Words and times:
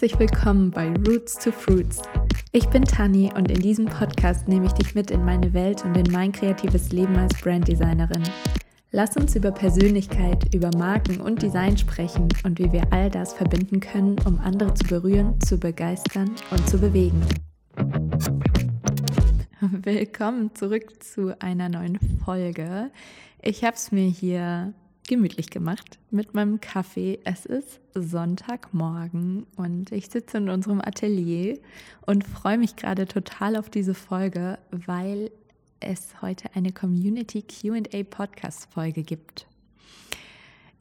Herzlich 0.00 0.18
willkommen 0.18 0.70
bei 0.70 0.88
Roots 1.06 1.34
to 1.40 1.52
Fruits. 1.52 2.00
Ich 2.52 2.66
bin 2.70 2.86
Tani 2.86 3.30
und 3.36 3.50
in 3.50 3.60
diesem 3.60 3.84
Podcast 3.84 4.48
nehme 4.48 4.64
ich 4.64 4.72
dich 4.72 4.94
mit 4.94 5.10
in 5.10 5.22
meine 5.26 5.52
Welt 5.52 5.84
und 5.84 5.94
in 5.94 6.10
mein 6.10 6.32
kreatives 6.32 6.90
Leben 6.90 7.14
als 7.18 7.38
Branddesignerin. 7.38 8.22
Lass 8.92 9.14
uns 9.18 9.36
über 9.36 9.50
Persönlichkeit, 9.50 10.54
über 10.54 10.70
Marken 10.74 11.20
und 11.20 11.42
Design 11.42 11.76
sprechen 11.76 12.28
und 12.44 12.58
wie 12.58 12.72
wir 12.72 12.90
all 12.90 13.10
das 13.10 13.34
verbinden 13.34 13.80
können, 13.80 14.16
um 14.24 14.38
andere 14.38 14.72
zu 14.72 14.86
berühren, 14.86 15.38
zu 15.42 15.58
begeistern 15.58 16.34
und 16.50 16.66
zu 16.66 16.78
bewegen. 16.78 17.20
Willkommen 19.60 20.54
zurück 20.54 21.04
zu 21.04 21.38
einer 21.42 21.68
neuen 21.68 21.98
Folge. 22.24 22.90
Ich 23.42 23.64
habe 23.64 23.76
es 23.76 23.92
mir 23.92 24.08
hier 24.08 24.72
gemütlich 25.08 25.50
gemacht 25.50 25.98
mit 26.10 26.34
meinem 26.34 26.60
Kaffee. 26.60 27.18
Es 27.24 27.46
ist 27.46 27.80
Sonntagmorgen 27.94 29.46
und 29.56 29.92
ich 29.92 30.08
sitze 30.08 30.38
in 30.38 30.48
unserem 30.48 30.80
Atelier 30.80 31.58
und 32.06 32.26
freue 32.26 32.58
mich 32.58 32.76
gerade 32.76 33.06
total 33.06 33.56
auf 33.56 33.70
diese 33.70 33.94
Folge, 33.94 34.58
weil 34.70 35.30
es 35.80 36.22
heute 36.22 36.54
eine 36.54 36.72
Community 36.72 37.42
QA 37.42 38.02
Podcast 38.04 38.72
Folge 38.72 39.02
gibt. 39.02 39.46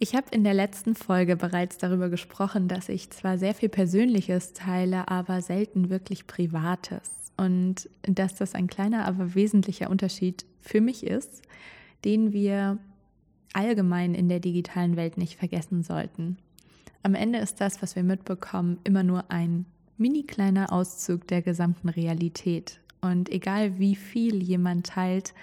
Ich 0.01 0.15
habe 0.15 0.27
in 0.31 0.45
der 0.45 0.53
letzten 0.53 0.95
Folge 0.95 1.35
bereits 1.35 1.77
darüber 1.77 2.09
gesprochen, 2.09 2.69
dass 2.69 2.87
ich 2.87 3.09
zwar 3.09 3.37
sehr 3.37 3.53
viel 3.53 3.67
Persönliches 3.67 4.53
teile, 4.53 5.09
aber 5.09 5.41
selten 5.41 5.89
wirklich 5.89 6.25
Privates. 6.25 7.11
Und 7.35 7.89
dass 8.03 8.35
das 8.35 8.55
ein 8.55 8.67
kleiner, 8.67 9.05
aber 9.05 9.35
wesentlicher 9.35 9.89
Unterschied 9.89 10.45
für 10.61 10.79
mich 10.79 11.05
ist, 11.05 11.41
den 12.05 12.31
wir 12.31 12.77
allgemein 13.53 14.13
in 14.13 14.29
der 14.29 14.39
digitalen 14.39 14.95
Welt 14.95 15.17
nicht 15.17 15.35
vergessen 15.35 15.83
sollten. 15.83 16.37
Am 17.03 17.15
Ende 17.15 17.39
ist 17.39 17.61
das, 17.61 17.81
was 17.81 17.95
wir 17.95 18.03
mitbekommen, 18.03 18.79
immer 18.83 19.03
nur 19.03 19.31
ein 19.31 19.65
mini 19.97 20.23
kleiner 20.23 20.71
Auszug 20.71 21.27
der 21.27 21.41
gesamten 21.41 21.89
Realität. 21.89 22.79
Und 23.01 23.29
egal 23.29 23.79
wie 23.79 23.95
viel 23.95 24.43
jemand 24.43 24.87
teilt, 24.87 25.33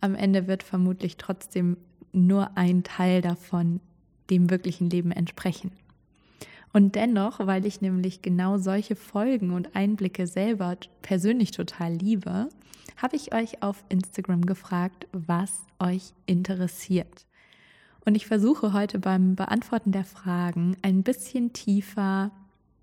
am 0.00 0.14
Ende 0.14 0.46
wird 0.46 0.62
vermutlich 0.62 1.16
trotzdem 1.16 1.76
nur 2.12 2.56
ein 2.56 2.82
Teil 2.82 3.22
davon 3.22 3.80
dem 4.30 4.50
wirklichen 4.50 4.90
Leben 4.90 5.12
entsprechen. 5.12 5.72
Und 6.72 6.94
dennoch, 6.94 7.44
weil 7.46 7.66
ich 7.66 7.80
nämlich 7.80 8.22
genau 8.22 8.58
solche 8.58 8.94
Folgen 8.94 9.50
und 9.50 9.74
Einblicke 9.74 10.26
selber 10.26 10.76
persönlich 11.02 11.50
total 11.50 11.94
liebe, 11.94 12.48
habe 12.96 13.16
ich 13.16 13.34
euch 13.34 13.62
auf 13.62 13.84
Instagram 13.88 14.46
gefragt, 14.46 15.08
was 15.12 15.64
euch 15.78 16.12
interessiert. 16.26 17.26
Und 18.04 18.14
ich 18.14 18.26
versuche 18.26 18.72
heute 18.72 18.98
beim 18.98 19.36
Beantworten 19.36 19.92
der 19.92 20.04
Fragen 20.04 20.76
ein 20.82 21.02
bisschen 21.02 21.52
tiefer 21.52 22.30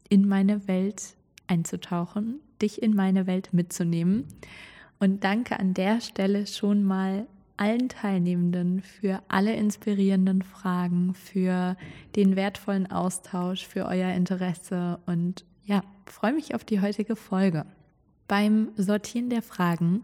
in 0.10 0.28
meine 0.28 0.68
Welt 0.68 1.16
einzutauchen, 1.48 2.40
dich 2.62 2.82
in 2.82 2.96
meine 2.96 3.28
Welt 3.28 3.54
mitzunehmen. 3.54 4.26
Und 5.00 5.24
danke 5.24 5.60
an 5.60 5.74
der 5.74 6.02
Stelle 6.02 6.48
schon 6.48 6.84
mal 6.84 7.28
allen 7.58 7.90
Teilnehmenden 7.90 8.82
für 8.82 9.22
alle 9.28 9.56
inspirierenden 9.56 10.44
Fragen, 10.44 11.14
für 11.16 11.76
den 12.16 12.36
wertvollen 12.36 12.90
Austausch, 12.92 13.66
für 13.66 13.86
euer 13.86 14.14
Interesse 14.14 15.00
und 15.08 15.44
ja, 15.66 15.82
freue 16.06 16.34
mich 16.34 16.56
auf 16.56 16.64
die 16.64 16.82
heutige 16.82 17.16
Folge. 17.16 17.66
Beim 18.28 18.70
Sortieren 18.78 19.30
der 19.30 19.42
Fragen 19.42 20.04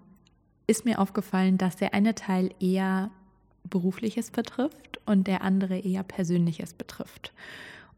ist 0.66 0.86
mir 0.86 1.00
aufgefallen, 1.00 1.58
dass 1.58 1.76
der 1.76 1.94
eine 1.94 2.16
Teil 2.16 2.50
eher 2.60 3.12
berufliches 3.74 4.30
betrifft 4.30 5.00
und 5.08 5.26
der 5.26 5.42
andere 5.42 5.80
eher 5.80 6.04
persönliches 6.04 6.76
betrifft. 6.76 7.34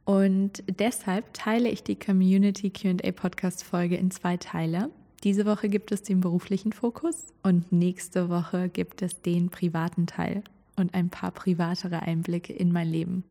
Und 0.06 0.64
deshalb 0.80 1.34
teile 1.34 1.68
ich 1.68 1.84
die 1.84 2.00
Community 2.00 2.70
QA 2.70 3.12
Podcast 3.12 3.66
Folge 3.66 3.98
in 3.98 4.10
zwei 4.10 4.38
Teile. 4.38 4.90
Diese 5.26 5.46
Woche 5.46 5.68
gibt 5.68 5.92
es 5.92 6.02
den 6.02 6.22
beruflichen 6.22 6.72
Fokus 6.72 7.34
und 7.44 7.74
nächste 7.74 8.30
Woche 8.30 8.70
gibt 8.70 9.02
es 9.02 9.22
den 9.22 9.50
privaten 9.50 10.08
Teil 10.08 10.44
und 10.78 10.94
ein 10.94 11.10
paar 11.10 11.32
privatere 11.32 12.02
Einblicke 12.02 12.54
in 12.54 12.72
mein 12.72 12.88
Leben. 12.88 13.26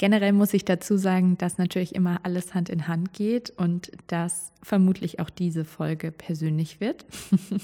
Generell 0.00 0.32
muss 0.32 0.54
ich 0.54 0.64
dazu 0.64 0.96
sagen, 0.96 1.36
dass 1.36 1.58
natürlich 1.58 1.94
immer 1.94 2.20
alles 2.22 2.54
Hand 2.54 2.70
in 2.70 2.88
Hand 2.88 3.12
geht 3.12 3.50
und 3.50 3.92
dass 4.06 4.50
vermutlich 4.62 5.20
auch 5.20 5.28
diese 5.28 5.66
Folge 5.66 6.10
persönlich 6.10 6.80
wird. 6.80 7.04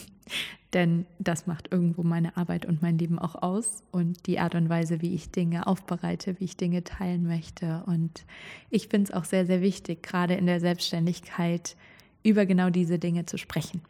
Denn 0.75 1.07
das 1.19 1.47
macht 1.47 1.73
irgendwo 1.73 2.03
meine 2.03 2.37
Arbeit 2.37 2.67
und 2.67 2.83
mein 2.83 2.99
Leben 2.99 3.19
auch 3.19 3.37
aus 3.37 3.83
und 3.91 4.27
die 4.27 4.39
Art 4.39 4.55
und 4.55 4.69
Weise, 4.69 5.01
wie 5.01 5.15
ich 5.15 5.31
Dinge 5.31 5.67
aufbereite, 5.67 6.39
wie 6.39 6.45
ich 6.45 6.59
Dinge 6.59 6.85
teilen 6.85 7.27
möchte. 7.27 7.83
Und 7.87 8.27
ich 8.69 8.89
finde 8.89 9.05
es 9.05 9.17
auch 9.17 9.25
sehr, 9.25 9.47
sehr 9.47 9.63
wichtig, 9.63 10.03
gerade 10.03 10.35
in 10.35 10.45
der 10.45 10.61
Selbstständigkeit 10.61 11.75
über 12.23 12.45
genau 12.45 12.69
diese 12.69 12.99
Dinge 12.99 13.25
zu 13.25 13.39
sprechen. 13.39 13.81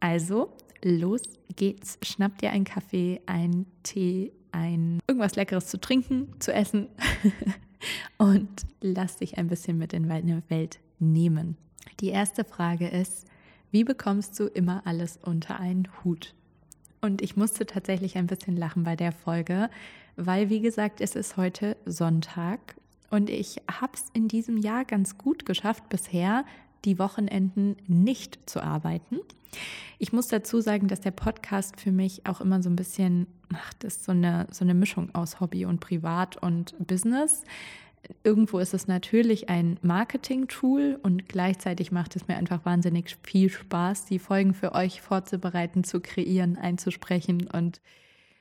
Also, 0.00 0.54
los 0.82 1.20
geht's. 1.54 1.98
Schnapp 2.00 2.38
dir 2.38 2.50
einen 2.50 2.64
Kaffee, 2.64 3.20
einen 3.26 3.66
Tee, 3.82 4.32
ein 4.58 5.00
irgendwas 5.06 5.36
Leckeres 5.36 5.68
zu 5.68 5.80
trinken, 5.80 6.28
zu 6.40 6.52
essen 6.52 6.88
und 8.18 8.48
lass 8.80 9.16
dich 9.16 9.38
ein 9.38 9.48
bisschen 9.48 9.78
mit 9.78 9.92
in 9.92 10.08
deine 10.08 10.42
Welt 10.48 10.80
nehmen. 10.98 11.56
Die 12.00 12.08
erste 12.08 12.44
Frage 12.44 12.88
ist, 12.88 13.26
wie 13.70 13.84
bekommst 13.84 14.38
du 14.38 14.46
immer 14.46 14.82
alles 14.84 15.18
unter 15.22 15.60
einen 15.60 15.88
Hut? 16.02 16.34
Und 17.00 17.22
ich 17.22 17.36
musste 17.36 17.66
tatsächlich 17.66 18.16
ein 18.16 18.26
bisschen 18.26 18.56
lachen 18.56 18.82
bei 18.82 18.96
der 18.96 19.12
Folge, 19.12 19.70
weil, 20.16 20.50
wie 20.50 20.60
gesagt, 20.60 21.00
es 21.00 21.14
ist 21.14 21.36
heute 21.36 21.76
Sonntag 21.86 22.74
und 23.10 23.30
ich 23.30 23.62
habe 23.70 23.92
es 23.94 24.06
in 24.12 24.26
diesem 24.26 24.56
Jahr 24.56 24.84
ganz 24.84 25.16
gut 25.16 25.46
geschafft 25.46 25.88
bisher, 25.88 26.44
die 26.84 26.98
Wochenenden 26.98 27.76
nicht 27.86 28.38
zu 28.50 28.62
arbeiten. 28.62 29.18
Ich 29.98 30.12
muss 30.12 30.28
dazu 30.28 30.60
sagen, 30.60 30.88
dass 30.88 31.00
der 31.00 31.10
Podcast 31.10 31.80
für 31.80 31.92
mich 31.92 32.26
auch 32.26 32.40
immer 32.40 32.62
so 32.62 32.70
ein 32.70 32.76
bisschen, 32.76 33.26
ach, 33.54 33.72
das 33.78 33.96
ist 33.96 34.04
so 34.04 34.12
eine, 34.12 34.46
so 34.50 34.64
eine 34.64 34.74
Mischung 34.74 35.14
aus 35.14 35.40
Hobby 35.40 35.64
und 35.64 35.80
Privat 35.80 36.36
und 36.36 36.74
Business. 36.78 37.44
Irgendwo 38.22 38.58
ist 38.58 38.74
es 38.74 38.86
natürlich 38.86 39.48
ein 39.48 39.78
Marketing-Tool 39.82 40.98
und 41.02 41.28
gleichzeitig 41.28 41.92
macht 41.92 42.16
es 42.16 42.28
mir 42.28 42.36
einfach 42.36 42.64
wahnsinnig 42.64 43.16
viel 43.22 43.50
Spaß, 43.50 44.06
die 44.06 44.18
Folgen 44.18 44.54
für 44.54 44.72
euch 44.72 45.00
vorzubereiten, 45.00 45.84
zu 45.84 46.00
kreieren, 46.00 46.56
einzusprechen 46.56 47.48
und 47.48 47.80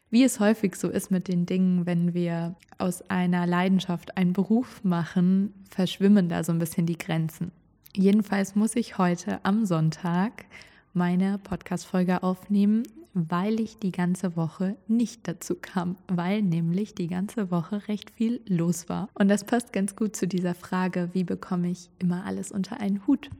wie 0.09 0.23
es 0.23 0.39
häufig 0.39 0.75
so 0.75 0.89
ist 0.89 1.11
mit 1.11 1.27
den 1.27 1.45
Dingen, 1.45 1.85
wenn 1.85 2.13
wir 2.13 2.55
aus 2.77 3.01
einer 3.09 3.45
Leidenschaft 3.45 4.15
einen 4.15 4.31
Beruf 4.31 4.83
machen, 4.83 5.53
verschwimmen 5.69 6.29
da 6.29 6.43
so 6.45 6.53
ein 6.53 6.59
bisschen 6.59 6.85
die 6.85 6.97
Grenzen. 6.97 7.51
Jedenfalls 7.93 8.55
muss 8.55 8.75
ich 8.75 8.97
heute 8.97 9.43
am 9.43 9.65
Sonntag 9.65 10.45
meine 10.93 11.39
Podcast-Folge 11.39 12.23
aufnehmen, 12.23 12.83
weil 13.17 13.59
ich 13.59 13.79
die 13.79 13.91
ganze 13.91 14.35
Woche 14.35 14.77
nicht 14.87 15.27
dazu 15.27 15.55
kam, 15.59 15.97
weil 16.07 16.43
nämlich 16.43 16.93
die 16.93 17.07
ganze 17.07 17.49
Woche 17.49 17.87
recht 17.87 18.11
viel 18.11 18.41
los 18.47 18.89
war. 18.89 19.09
Und 19.15 19.27
das 19.27 19.43
passt 19.43 19.73
ganz 19.73 19.95
gut 19.95 20.15
zu 20.15 20.27
dieser 20.27 20.53
Frage, 20.53 21.09
wie 21.13 21.23
bekomme 21.23 21.71
ich 21.71 21.89
immer 21.97 22.25
alles 22.25 22.51
unter 22.51 22.79
einen 22.79 23.07
Hut? 23.07 23.31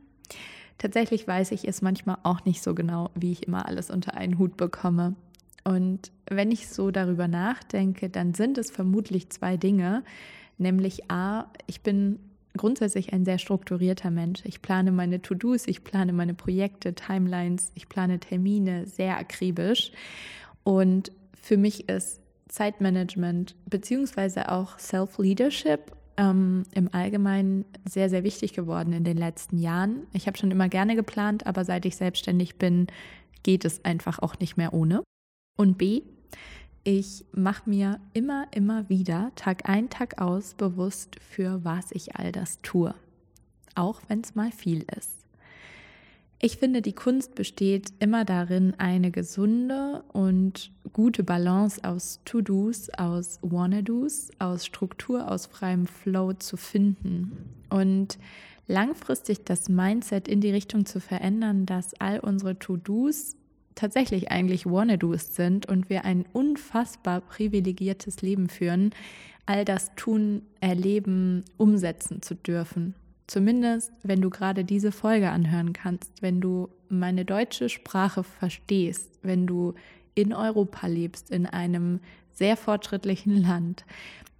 Tatsächlich 0.79 1.27
weiß 1.27 1.51
ich 1.51 1.67
es 1.67 1.83
manchmal 1.83 2.17
auch 2.23 2.43
nicht 2.45 2.63
so 2.63 2.73
genau, 2.73 3.11
wie 3.13 3.31
ich 3.31 3.47
immer 3.47 3.67
alles 3.67 3.91
unter 3.91 4.15
einen 4.15 4.39
Hut 4.39 4.57
bekomme. 4.57 5.15
Und 5.63 6.11
wenn 6.27 6.51
ich 6.51 6.69
so 6.69 6.89
darüber 6.89 7.27
nachdenke, 7.27 8.09
dann 8.09 8.33
sind 8.33 8.57
es 8.57 8.71
vermutlich 8.71 9.29
zwei 9.29 9.57
Dinge. 9.57 10.03
Nämlich 10.57 11.11
A, 11.11 11.51
ich 11.67 11.81
bin 11.81 12.19
grundsätzlich 12.57 13.13
ein 13.13 13.25
sehr 13.25 13.38
strukturierter 13.38 14.12
Mensch. 14.12 14.41
Ich 14.44 14.62
plane 14.62 14.91
meine 14.91 15.22
To-Dos, 15.22 15.68
ich 15.68 15.84
plane 15.84 16.13
meine 16.13 16.34
Projekte, 16.34 16.94
Timelines, 16.94 17.72
ich 17.75 17.90
plane 17.90 18.19
Termine 18.19 18.85
sehr 18.85 19.18
akribisch. 19.18 19.91
Und 20.63 21.12
für 21.41 21.57
mich 21.57 21.88
ist 21.88 22.22
Zeitmanagement 22.50 23.56
beziehungsweise 23.66 24.51
auch 24.51 24.79
Self-Leadership 24.79 25.92
ähm, 26.18 26.63
im 26.74 26.94
Allgemeinen 26.94 27.65
sehr, 27.88 28.09
sehr 28.09 28.24
wichtig 28.24 28.54
geworden 28.54 28.94
in 28.94 29.04
den 29.04 29.18
letzten 29.18 29.57
Jahren. 29.57 30.07
Ich 30.13 30.27
habe 30.27 30.38
schon 30.38 30.51
immer 30.51 30.69
gerne 30.69 30.95
geplant, 30.95 31.45
aber 31.45 31.63
seit 31.63 31.86
ich 31.86 31.95
selbstständig 31.95 32.57
bin, 32.57 32.88
geht 33.44 33.65
es 33.65 33.86
einfach 33.86 34.19
auch 34.19 34.39
nicht 34.39 34.57
mehr 34.57 34.74
ohne. 34.74 35.04
Und 35.57 35.77
B, 35.77 36.01
ich 36.88 37.25
mache 37.34 37.69
mir 37.69 38.00
immer, 38.13 38.48
immer 38.51 38.88
wieder, 38.88 39.34
Tag 39.36 39.68
ein, 39.68 39.89
Tag 39.89 40.22
aus, 40.22 40.54
bewusst, 40.54 41.18
für 41.19 41.66
was 41.66 41.92
ich 41.92 42.16
all 42.16 42.31
das 42.31 42.62
tue. 42.62 42.95
Auch 43.75 44.00
wenn 44.07 44.22
es 44.22 44.36
mal 44.36 44.54
viel 44.54 44.86
ist. 44.98 45.25
Ich 46.39 46.56
finde, 46.56 46.81
die 46.81 46.94
Kunst 46.94 47.36
besteht 47.36 47.92
immer 48.00 48.24
darin, 48.24 48.74
eine 48.78 49.12
gesunde 49.12 50.06
und 50.13 50.72
gute 50.94 51.25
Balance 51.25 51.84
aus 51.84 52.22
To-Dos, 52.24 52.90
aus 52.92 53.40
Wanna-Dos, 53.42 54.30
aus 54.40 54.66
Struktur, 54.66 55.30
aus 55.30 55.45
freiem 55.45 55.88
Flow 55.88 56.31
zu 56.31 56.56
finden. 56.56 57.54
Und 57.69 58.18
langfristig 58.68 59.44
das 59.44 59.68
Mindset 59.68 60.30
in 60.30 60.40
die 60.40 60.51
Richtung 60.51 60.86
zu 60.86 61.01
verändern, 61.01 61.66
dass 61.66 62.00
all 62.00 62.22
unsere 62.22 62.57
To-Dos 62.57 63.36
tatsächlich 63.77 64.31
eigentlich 64.31 64.65
Wannadoos 64.65 65.35
sind 65.35 65.68
und 65.68 65.89
wir 65.89 66.03
ein 66.03 66.25
unfassbar 66.33 67.21
privilegiertes 67.21 68.21
Leben 68.21 68.50
führen, 68.50 68.91
all 69.45 69.63
das 69.63 69.95
tun, 69.95 70.41
erleben, 70.59 71.45
umsetzen 71.56 72.21
zu 72.21 72.35
dürfen. 72.35 72.95
zumindest 73.27 73.91
wenn 74.03 74.21
du 74.21 74.29
gerade 74.29 74.63
diese 74.63 74.91
Folge 74.91 75.29
anhören 75.29 75.74
kannst, 75.74 76.21
wenn 76.21 76.39
du 76.39 76.69
meine 76.89 77.25
deutsche 77.25 77.68
Sprache 77.69 78.24
verstehst, 78.24 79.19
wenn 79.21 79.45
du 79.45 79.74
in 80.15 80.33
Europa 80.33 80.88
lebst, 80.88 81.30
in 81.30 81.45
einem 81.45 82.00
sehr 82.31 82.57
fortschrittlichen 82.57 83.35
Land, 83.41 83.85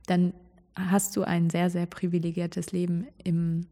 dann 0.08 0.34
hast 0.76 1.16
du 1.16 1.24
ein 1.24 1.50
sehr, 1.50 1.70
sehr 1.70 1.86
privilegiertes 1.86 2.72
Leben 2.72 3.08
im 3.24 3.68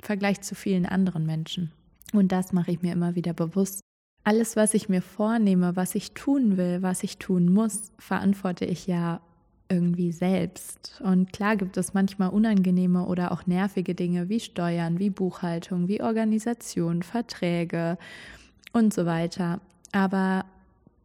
Vergleich 0.00 0.40
zu 0.40 0.54
vielen 0.54 0.86
anderen 0.86 1.26
Menschen. 1.26 1.72
Und 2.12 2.32
das 2.32 2.52
mache 2.52 2.70
ich 2.70 2.82
mir 2.82 2.92
immer 2.92 3.14
wieder 3.14 3.32
bewusst. 3.32 3.80
Alles, 4.24 4.56
was 4.56 4.72
ich 4.72 4.88
mir 4.88 5.02
vornehme, 5.02 5.76
was 5.76 5.94
ich 5.94 6.12
tun 6.12 6.56
will, 6.56 6.80
was 6.80 7.02
ich 7.02 7.18
tun 7.18 7.52
muss, 7.52 7.92
verantworte 7.98 8.64
ich 8.64 8.86
ja 8.86 9.20
irgendwie 9.68 10.12
selbst. 10.12 11.00
Und 11.04 11.32
klar 11.32 11.56
gibt 11.56 11.76
es 11.76 11.94
manchmal 11.94 12.30
unangenehme 12.30 13.06
oder 13.06 13.32
auch 13.32 13.46
nervige 13.46 13.94
Dinge 13.94 14.30
wie 14.30 14.40
Steuern, 14.40 14.98
wie 14.98 15.10
Buchhaltung, 15.10 15.88
wie 15.88 16.02
Organisation, 16.02 17.02
Verträge 17.02 17.98
und 18.72 18.94
so 18.94 19.04
weiter. 19.04 19.60
Aber 19.92 20.44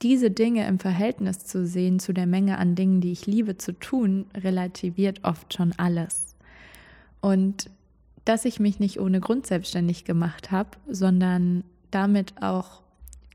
diese 0.01 0.31
Dinge 0.31 0.65
im 0.67 0.79
Verhältnis 0.79 1.39
zu 1.39 1.65
sehen 1.65 1.99
zu 1.99 2.13
der 2.13 2.25
Menge 2.25 2.57
an 2.57 2.75
Dingen, 2.75 3.01
die 3.01 3.11
ich 3.11 3.27
liebe 3.27 3.57
zu 3.57 3.73
tun, 3.73 4.25
relativiert 4.33 5.23
oft 5.23 5.53
schon 5.53 5.73
alles. 5.77 6.35
Und 7.21 7.69
dass 8.23 8.45
ich 8.45 8.59
mich 8.59 8.79
nicht 8.79 8.99
ohne 8.99 9.19
Grund 9.19 9.45
selbstständig 9.45 10.05
gemacht 10.05 10.51
habe, 10.51 10.69
sondern 10.87 11.63
damit 11.91 12.41
auch 12.41 12.81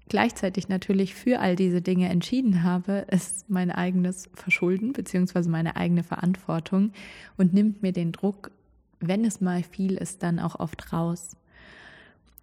gleichzeitig 0.09 0.69
natürlich 0.69 1.15
für 1.15 1.41
all 1.41 1.57
diese 1.57 1.83
Dinge 1.83 2.09
entschieden 2.09 2.63
habe, 2.63 3.07
ist 3.11 3.49
mein 3.49 3.71
eigenes 3.71 4.29
Verschulden 4.35 4.93
bzw. 4.93 5.49
meine 5.49 5.77
eigene 5.77 6.03
Verantwortung 6.03 6.93
und 7.37 7.55
nimmt 7.55 7.83
mir 7.83 7.93
den 7.93 8.13
Druck, 8.13 8.51
wenn 9.01 9.25
es 9.25 9.41
mal 9.41 9.63
viel 9.63 9.95
ist, 9.95 10.23
dann 10.23 10.39
auch 10.39 10.59
oft 10.61 10.93
raus. 10.93 11.37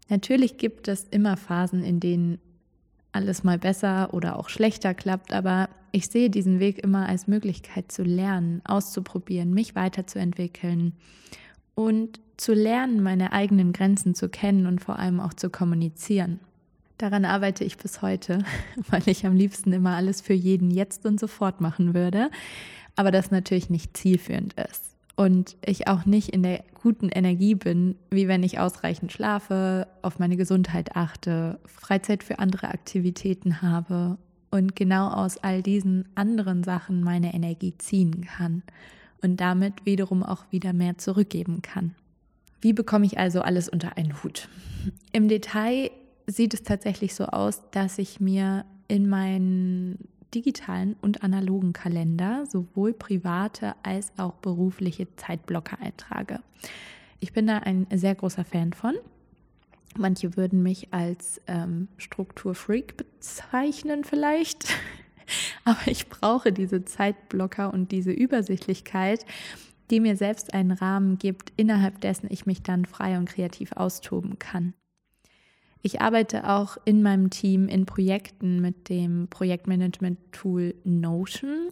Natürlich 0.10 0.58
gibt 0.58 0.88
es 0.88 1.06
immer 1.10 1.38
Phasen, 1.38 1.84
in 1.84 2.00
denen 2.00 2.40
alles 3.14 3.44
mal 3.44 3.58
besser 3.58 4.14
oder 4.14 4.38
auch 4.38 4.50
schlechter 4.50 4.94
klappt, 4.94 5.34
aber 5.34 5.70
ich 5.92 6.08
sehe 6.08 6.30
diesen 6.30 6.60
Weg 6.60 6.80
immer 6.84 7.08
als 7.08 7.28
Möglichkeit 7.28 7.92
zu 7.92 8.04
lernen, 8.04 8.62
auszuprobieren, 8.64 9.54
mich 9.54 9.76
weiterzuentwickeln 9.76 10.94
und 11.76 12.20
zu 12.38 12.54
lernen, 12.54 13.04
meine 13.04 13.34
eigenen 13.34 13.74
Grenzen 13.74 14.16
zu 14.16 14.30
kennen 14.30 14.66
und 14.66 14.82
vor 14.82 14.98
allem 15.00 15.20
auch 15.20 15.34
zu 15.34 15.50
kommunizieren. 15.50 16.40
Daran 17.02 17.26
arbeite 17.26 17.64
ich 17.64 17.78
bis 17.78 18.04
heute, 18.04 18.44
weil 18.90 19.02
ich 19.08 19.26
am 19.26 19.36
liebsten 19.36 19.74
immer 19.74 19.96
alles 19.96 20.22
für 20.22 20.34
jeden 20.34 20.70
jetzt 20.70 21.04
und 21.08 21.20
sofort 21.20 21.60
machen 21.60 21.96
würde, 21.96 22.30
aber 22.96 23.10
das 23.10 23.32
natürlich 23.32 23.72
nicht 23.72 23.98
zielführend 23.98 24.54
ist 24.54 24.96
und 25.16 25.58
ich 25.66 25.88
auch 25.88 26.06
nicht 26.06 26.30
in 26.30 26.44
der 26.44 26.64
guten 26.80 27.10
Energie 27.10 27.56
bin, 27.56 27.96
wie 28.12 28.28
wenn 28.28 28.44
ich 28.44 28.60
ausreichend 28.60 29.12
schlafe, 29.12 29.88
auf 30.04 30.20
meine 30.20 30.38
Gesundheit 30.38 30.96
achte, 30.96 31.60
Freizeit 31.66 32.24
für 32.24 32.38
andere 32.38 32.68
Aktivitäten 32.68 33.64
habe 33.64 34.20
und 34.52 34.76
genau 34.76 35.10
aus 35.10 35.38
all 35.40 35.64
diesen 35.64 36.08
anderen 36.14 36.64
Sachen 36.64 37.02
meine 37.02 37.34
Energie 37.34 37.74
ziehen 37.80 38.26
kann 38.26 38.62
und 39.24 39.42
damit 39.42 39.88
wiederum 39.88 40.22
auch 40.22 40.44
wieder 40.52 40.72
mehr 40.72 41.00
zurückgeben 41.00 41.64
kann. 41.64 41.96
Wie 42.62 42.74
bekomme 42.74 43.08
ich 43.08 43.18
also 43.18 43.42
alles 43.42 43.70
unter 43.70 43.98
einen 43.98 44.22
Hut? 44.22 44.50
Im 45.14 45.28
Detail 45.30 45.90
sieht 46.28 46.54
es 46.54 46.64
tatsächlich 46.64 47.16
so 47.16 47.26
aus, 47.26 47.62
dass 47.72 47.98
ich 47.98 48.20
mir 48.20 48.66
in 48.88 49.08
meinen 49.08 49.98
digitalen 50.34 50.96
und 51.02 51.24
analogen 51.24 51.74
Kalender 51.74 52.46
sowohl 52.46 52.94
private 52.94 53.76
als 53.84 54.12
auch 54.18 54.34
berufliche 54.36 55.14
Zeitblocker 55.16 55.80
eintrage. 55.82 56.40
Ich 57.20 57.34
bin 57.34 57.48
da 57.48 57.60
ein 57.60 57.88
sehr 57.94 58.16
großer 58.16 58.46
Fan 58.46 58.74
von. 58.74 58.96
Manche 59.98 60.38
würden 60.38 60.64
mich 60.64 60.94
als 60.94 61.42
ähm, 61.48 61.90
Strukturfreak 61.98 62.96
bezeichnen 62.96 64.06
vielleicht, 64.06 64.74
aber 65.66 65.86
ich 65.86 66.08
brauche 66.08 66.54
diese 66.54 66.86
Zeitblocker 66.86 67.74
und 67.74 67.92
diese 67.92 68.12
Übersichtlichkeit, 68.12 69.26
die 69.90 70.00
mir 70.00 70.16
selbst 70.16 70.54
einen 70.54 70.72
Rahmen 70.72 71.18
gibt, 71.18 71.52
innerhalb 71.58 72.00
dessen 72.00 72.28
ich 72.30 72.46
mich 72.46 72.64
dann 72.64 72.86
frei 72.86 73.18
und 73.18 73.26
kreativ 73.26 73.74
austoben 73.74 74.40
kann. 74.40 74.74
Ich 75.82 76.02
arbeite 76.02 76.48
auch 76.48 76.78
in 76.86 77.02
meinem 77.02 77.30
Team 77.30 77.68
in 77.68 77.86
Projekten 77.86 78.62
mit 78.62 78.90
dem 78.90 79.28
Projektmanagement-Tool 79.30 80.76
Notion. 80.84 81.70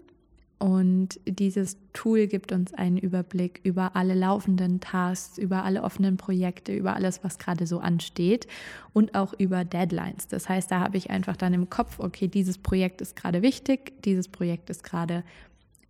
Und 0.57 1.21
dieses 1.25 1.77
Tool 1.93 2.27
gibt 2.27 2.51
uns 2.51 2.73
einen 2.73 2.97
Überblick 2.97 3.61
über 3.63 3.95
alle 3.95 4.13
laufenden 4.13 4.81
Tasks, 4.81 5.37
über 5.37 5.63
alle 5.63 5.83
offenen 5.83 6.17
Projekte, 6.17 6.73
über 6.73 6.95
alles, 6.95 7.23
was 7.23 7.39
gerade 7.39 7.65
so 7.65 7.79
ansteht 7.79 8.45
und 8.91 9.15
auch 9.15 9.33
über 9.37 9.63
Deadlines. 9.63 10.27
Das 10.27 10.49
heißt, 10.49 10.69
da 10.69 10.81
habe 10.81 10.97
ich 10.97 11.11
einfach 11.11 11.37
dann 11.37 11.53
im 11.53 11.69
Kopf, 11.69 11.99
okay, 11.99 12.27
dieses 12.27 12.57
Projekt 12.57 12.99
ist 12.99 13.15
gerade 13.15 13.41
wichtig, 13.41 13.93
dieses 14.03 14.27
Projekt 14.27 14.69
ist 14.69 14.83
gerade 14.83 15.23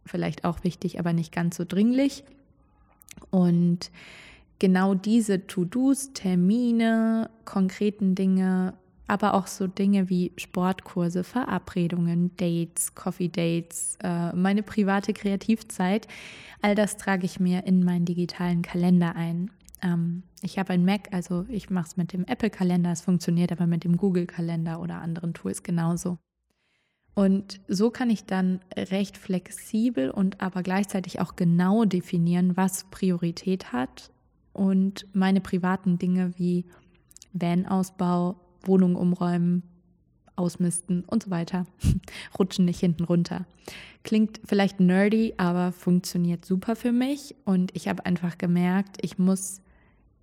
vielleicht 0.05 0.45
auch 0.45 0.63
wichtig, 0.63 0.99
aber 0.99 1.13
nicht 1.13 1.31
ganz 1.31 1.55
so 1.55 1.65
dringlich. 1.65 2.23
Und 3.31 3.89
genau 4.59 4.93
diese 4.93 5.47
To-Dos, 5.47 6.13
Termine, 6.13 7.29
konkreten 7.45 8.13
Dinge, 8.13 8.73
aber 9.07 9.33
auch 9.33 9.47
so 9.47 9.65
Dinge 9.65 10.09
wie 10.09 10.33
Sportkurse, 10.37 11.23
Verabredungen, 11.23 12.35
Dates, 12.37 12.93
Coffee-Dates, 12.93 13.97
äh, 14.03 14.35
meine 14.35 14.61
private 14.61 15.13
Kreativzeit, 15.13 16.07
all 16.61 16.75
das 16.75 16.97
trage 16.97 17.25
ich 17.25 17.39
mir 17.39 17.65
in 17.65 17.83
meinen 17.83 18.05
digitalen 18.05 18.61
Kalender 18.61 19.15
ein. 19.15 19.49
Ähm, 19.81 20.23
ich 20.41 20.59
habe 20.59 20.73
ein 20.73 20.85
Mac, 20.85 21.09
also 21.11 21.45
ich 21.49 21.69
mache 21.69 21.87
es 21.87 21.97
mit 21.97 22.13
dem 22.13 22.25
Apple-Kalender, 22.25 22.91
es 22.91 23.01
funktioniert 23.01 23.51
aber 23.51 23.65
mit 23.65 23.83
dem 23.83 23.97
Google-Kalender 23.97 24.79
oder 24.79 25.01
anderen 25.01 25.33
Tools 25.33 25.63
genauso. 25.63 26.19
Und 27.15 27.59
so 27.67 27.89
kann 27.89 28.09
ich 28.09 28.25
dann 28.25 28.61
recht 28.77 29.17
flexibel 29.17 30.11
und 30.11 30.39
aber 30.39 30.63
gleichzeitig 30.63 31.19
auch 31.19 31.35
genau 31.35 31.83
definieren, 31.83 32.55
was 32.55 32.85
Priorität 32.91 33.73
hat 33.73 34.11
und 34.59 35.05
meine 35.13 35.39
privaten 35.39 35.97
Dinge 35.97 36.33
wie 36.35 36.65
Van-Ausbau, 37.31 38.35
Wohnung 38.63 38.97
umräumen, 38.97 39.63
ausmisten 40.35 41.05
und 41.05 41.23
so 41.23 41.29
weiter 41.29 41.65
rutschen 42.37 42.65
nicht 42.65 42.81
hinten 42.81 43.05
runter. 43.05 43.45
Klingt 44.03 44.41
vielleicht 44.43 44.81
nerdy, 44.81 45.33
aber 45.37 45.71
funktioniert 45.71 46.43
super 46.43 46.75
für 46.75 46.91
mich 46.91 47.35
und 47.45 47.73
ich 47.73 47.87
habe 47.87 48.05
einfach 48.05 48.37
gemerkt, 48.37 48.97
ich 49.01 49.17
muss 49.17 49.61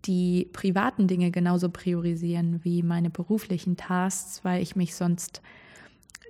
die 0.04 0.50
privaten 0.52 1.08
Dinge 1.08 1.30
genauso 1.30 1.70
priorisieren 1.70 2.62
wie 2.62 2.82
meine 2.82 3.08
beruflichen 3.08 3.78
Tasks, 3.78 4.44
weil 4.44 4.62
ich 4.62 4.76
mich 4.76 4.94
sonst 4.94 5.40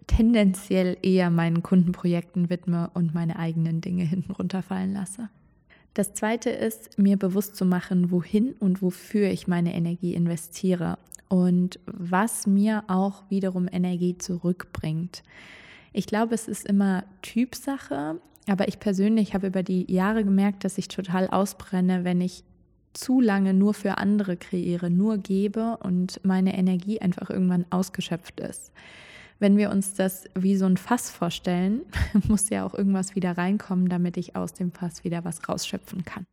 tendenziell 0.06 0.96
eher 1.02 1.30
meinen 1.30 1.64
Kundenprojekten 1.64 2.50
widme 2.50 2.88
und 2.94 3.14
meine 3.14 3.36
eigenen 3.36 3.80
Dinge 3.80 4.04
hinten 4.04 4.30
runterfallen 4.30 4.92
lasse. 4.92 5.28
Das 5.96 6.12
zweite 6.12 6.50
ist, 6.50 6.98
mir 6.98 7.16
bewusst 7.16 7.56
zu 7.56 7.64
machen, 7.64 8.10
wohin 8.10 8.52
und 8.60 8.82
wofür 8.82 9.30
ich 9.30 9.48
meine 9.48 9.74
Energie 9.74 10.12
investiere 10.12 10.98
und 11.30 11.80
was 11.86 12.46
mir 12.46 12.84
auch 12.86 13.22
wiederum 13.30 13.66
Energie 13.66 14.18
zurückbringt. 14.18 15.22
Ich 15.94 16.06
glaube, 16.06 16.34
es 16.34 16.48
ist 16.48 16.66
immer 16.66 17.04
Typsache, 17.22 18.20
aber 18.46 18.68
ich 18.68 18.78
persönlich 18.78 19.32
habe 19.32 19.46
über 19.46 19.62
die 19.62 19.90
Jahre 19.90 20.22
gemerkt, 20.22 20.64
dass 20.64 20.76
ich 20.76 20.88
total 20.88 21.28
ausbrenne, 21.28 22.04
wenn 22.04 22.20
ich 22.20 22.44
zu 22.92 23.22
lange 23.22 23.54
nur 23.54 23.72
für 23.72 23.96
andere 23.96 24.36
kreiere, 24.36 24.90
nur 24.90 25.16
gebe 25.16 25.78
und 25.78 26.20
meine 26.22 26.58
Energie 26.58 27.00
einfach 27.00 27.30
irgendwann 27.30 27.64
ausgeschöpft 27.70 28.38
ist 28.40 28.70
wenn 29.38 29.56
wir 29.56 29.70
uns 29.70 29.94
das 29.94 30.24
wie 30.34 30.56
so 30.56 30.66
ein 30.66 30.76
Fass 30.76 31.10
vorstellen, 31.10 31.82
muss 32.28 32.48
ja 32.50 32.64
auch 32.64 32.74
irgendwas 32.74 33.14
wieder 33.14 33.36
reinkommen, 33.36 33.88
damit 33.88 34.16
ich 34.16 34.36
aus 34.36 34.52
dem 34.52 34.72
Fass 34.72 35.04
wieder 35.04 35.24
was 35.24 35.48
rausschöpfen 35.48 36.04
kann. 36.04 36.26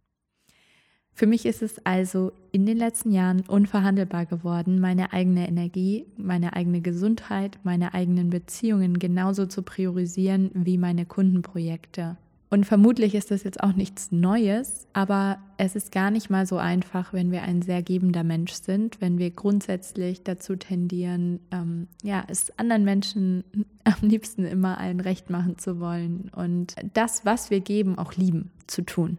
Für 1.16 1.28
mich 1.28 1.46
ist 1.46 1.62
es 1.62 1.86
also 1.86 2.32
in 2.52 2.66
den 2.66 2.78
letzten 2.78 3.12
Jahren 3.12 3.42
unverhandelbar 3.42 4.26
geworden, 4.26 4.80
meine 4.80 5.14
eigene 5.14 5.48
Energie, 5.48 6.08
meine 6.18 6.54
eigene 6.54 6.82
Gesundheit, 6.82 7.60
meine 7.64 7.94
eigenen 7.94 8.32
Beziehungen 8.32 8.98
genauso 8.98 9.46
zu 9.46 9.62
priorisieren 9.62 10.50
wie 10.56 10.80
meine 10.80 11.06
Kundenprojekte 11.06 12.18
und 12.54 12.68
vermutlich 12.68 13.16
ist 13.16 13.32
das 13.32 13.44
jetzt 13.44 13.64
auch 13.64 13.74
nichts 13.74 14.12
Neues, 14.12 14.86
aber 14.94 15.40
es 15.58 15.76
ist 15.76 15.92
gar 15.92 16.12
nicht 16.12 16.30
mal 16.30 16.46
so 16.46 16.58
einfach, 16.58 17.12
wenn 17.12 17.32
wir 17.32 17.42
ein 17.42 17.64
sehr 17.64 17.82
gebender 17.82 18.24
Mensch 18.24 18.54
sind, 18.54 19.02
wenn 19.02 19.18
wir 19.18 19.32
grundsätzlich 19.32 20.22
dazu 20.22 20.56
tendieren, 20.56 21.40
ähm, 21.50 21.88
ja, 22.04 22.24
es 22.28 22.56
anderen 22.60 22.84
Menschen 22.84 23.44
am 23.86 24.08
liebsten 24.08 24.46
immer 24.46 24.78
allen 24.78 25.00
recht 25.00 25.32
machen 25.32 25.58
zu 25.58 25.80
wollen 25.80 26.30
und 26.36 26.76
das, 26.94 27.26
was 27.26 27.50
wir 27.50 27.60
geben, 27.60 27.98
auch 27.98 28.14
lieben 28.14 28.52
zu 28.68 28.84
tun. 28.84 29.18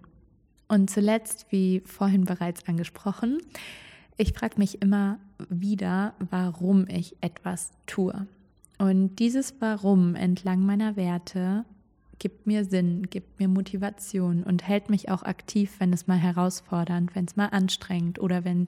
Und 0.68 0.88
zuletzt, 0.88 1.46
wie 1.50 1.82
vorhin 1.84 2.26
bereits 2.26 2.68
angesprochen, 2.68 3.38
ich 4.16 4.32
frage 4.32 4.58
mich 4.58 4.80
immer 4.80 5.18
wieder, 5.48 6.14
warum 6.30 6.86
ich 6.86 7.16
etwas 7.20 7.72
tue. 7.86 8.28
Und 8.78 9.16
dieses 9.18 9.54
Warum 9.58 10.14
entlang 10.14 10.64
meiner 10.64 10.94
Werte 10.94 11.64
gibt 12.18 12.46
mir 12.46 12.64
Sinn, 12.64 13.08
gibt 13.10 13.38
mir 13.38 13.48
Motivation 13.48 14.42
und 14.42 14.66
hält 14.66 14.90
mich 14.90 15.10
auch 15.10 15.22
aktiv, 15.22 15.74
wenn 15.78 15.92
es 15.92 16.06
mal 16.06 16.18
herausfordernd, 16.18 17.14
wenn 17.14 17.24
es 17.24 17.36
mal 17.36 17.48
anstrengend 17.48 18.18
oder 18.18 18.44
wenn 18.44 18.66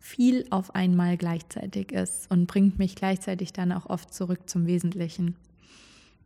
viel 0.00 0.46
auf 0.50 0.74
einmal 0.74 1.16
gleichzeitig 1.16 1.92
ist 1.92 2.30
und 2.30 2.46
bringt 2.46 2.78
mich 2.78 2.94
gleichzeitig 2.94 3.52
dann 3.52 3.72
auch 3.72 3.86
oft 3.86 4.14
zurück 4.14 4.48
zum 4.48 4.66
Wesentlichen. 4.66 5.36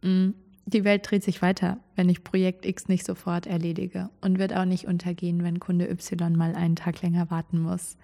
Mm, 0.02 0.30
die 0.66 0.84
Welt 0.84 1.10
dreht 1.10 1.24
sich 1.24 1.42
weiter, 1.42 1.78
wenn 1.96 2.08
ich 2.08 2.22
Projekt 2.22 2.66
X 2.66 2.88
nicht 2.88 3.04
sofort 3.04 3.46
erledige 3.46 4.10
und 4.20 4.38
wird 4.38 4.54
auch 4.54 4.64
nicht 4.64 4.86
untergehen, 4.86 5.42
wenn 5.42 5.58
Kunde 5.58 5.90
Y 5.90 6.36
mal 6.36 6.54
einen 6.54 6.76
Tag 6.76 7.02
länger 7.02 7.30
warten 7.30 7.60
muss. 7.60 7.96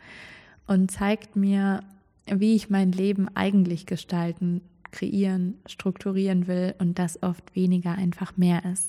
Und 0.67 0.91
zeigt 0.91 1.37
mir, 1.37 1.85
wie 2.27 2.55
ich 2.55 2.69
mein 2.69 2.93
Leben 2.93 3.29
eigentlich 3.35 3.87
gestalten, 3.87 4.61
kreieren, 4.93 5.59
strukturieren 5.67 6.47
will 6.47 6.75
und 6.79 6.99
das 6.99 7.23
oft 7.23 7.55
weniger 7.55 7.93
einfach 7.93 8.37
mehr 8.37 8.65
ist. 8.65 8.89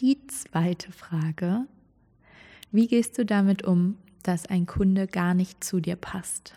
Die 0.00 0.18
zweite 0.28 0.92
Frage, 0.92 1.66
wie 2.72 2.86
gehst 2.86 3.18
du 3.18 3.26
damit 3.26 3.64
um, 3.64 3.96
dass 4.22 4.46
ein 4.46 4.66
Kunde 4.66 5.06
gar 5.06 5.34
nicht 5.34 5.62
zu 5.64 5.80
dir 5.80 5.96
passt? 5.96 6.54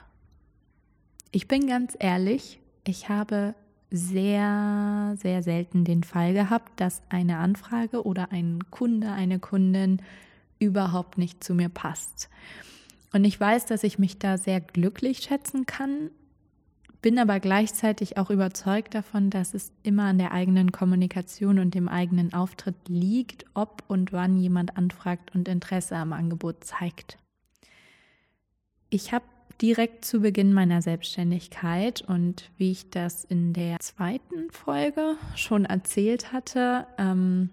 Ich 1.31 1.47
bin 1.47 1.67
ganz 1.67 1.95
ehrlich, 1.99 2.59
ich 2.85 3.09
habe 3.09 3.55
sehr, 3.89 5.15
sehr 5.21 5.43
selten 5.43 5.85
den 5.85 6.03
Fall 6.03 6.33
gehabt, 6.33 6.79
dass 6.79 7.01
eine 7.09 7.37
Anfrage 7.37 8.05
oder 8.05 8.31
ein 8.31 8.59
Kunde, 8.71 9.11
eine 9.11 9.39
Kundin 9.39 10.01
überhaupt 10.59 11.17
nicht 11.17 11.43
zu 11.43 11.53
mir 11.53 11.69
passt. 11.69 12.29
Und 13.11 13.25
ich 13.25 13.39
weiß, 13.39 13.67
dass 13.67 13.83
ich 13.83 13.99
mich 13.99 14.17
da 14.17 14.37
sehr 14.37 14.61
glücklich 14.61 15.19
schätzen 15.19 15.65
kann, 15.65 16.09
bin 17.03 17.19
aber 17.19 17.41
gleichzeitig 17.41 18.17
auch 18.17 18.29
überzeugt 18.31 18.95
davon, 18.95 19.29
dass 19.29 19.53
es 19.53 19.73
immer 19.83 20.05
an 20.05 20.17
der 20.17 20.31
eigenen 20.31 20.71
Kommunikation 20.71 21.59
und 21.59 21.75
dem 21.75 21.89
eigenen 21.89 22.33
Auftritt 22.33 22.77
liegt, 22.87 23.45
ob 23.53 23.83
und 23.87 24.13
wann 24.13 24.37
jemand 24.37 24.77
anfragt 24.77 25.35
und 25.35 25.49
Interesse 25.49 25.97
am 25.97 26.13
Angebot 26.13 26.63
zeigt. 26.63 27.17
Ich 28.89 29.11
habe 29.11 29.25
direkt 29.61 30.05
zu 30.05 30.21
Beginn 30.21 30.53
meiner 30.53 30.81
Selbstständigkeit 30.81 32.01
und 32.01 32.49
wie 32.57 32.71
ich 32.71 32.89
das 32.89 33.25
in 33.25 33.51
der 33.51 33.79
zweiten 33.79 34.49
Folge 34.49 35.15
schon 35.35 35.65
erzählt 35.65 36.31
hatte, 36.31 36.87
ähm, 36.97 37.49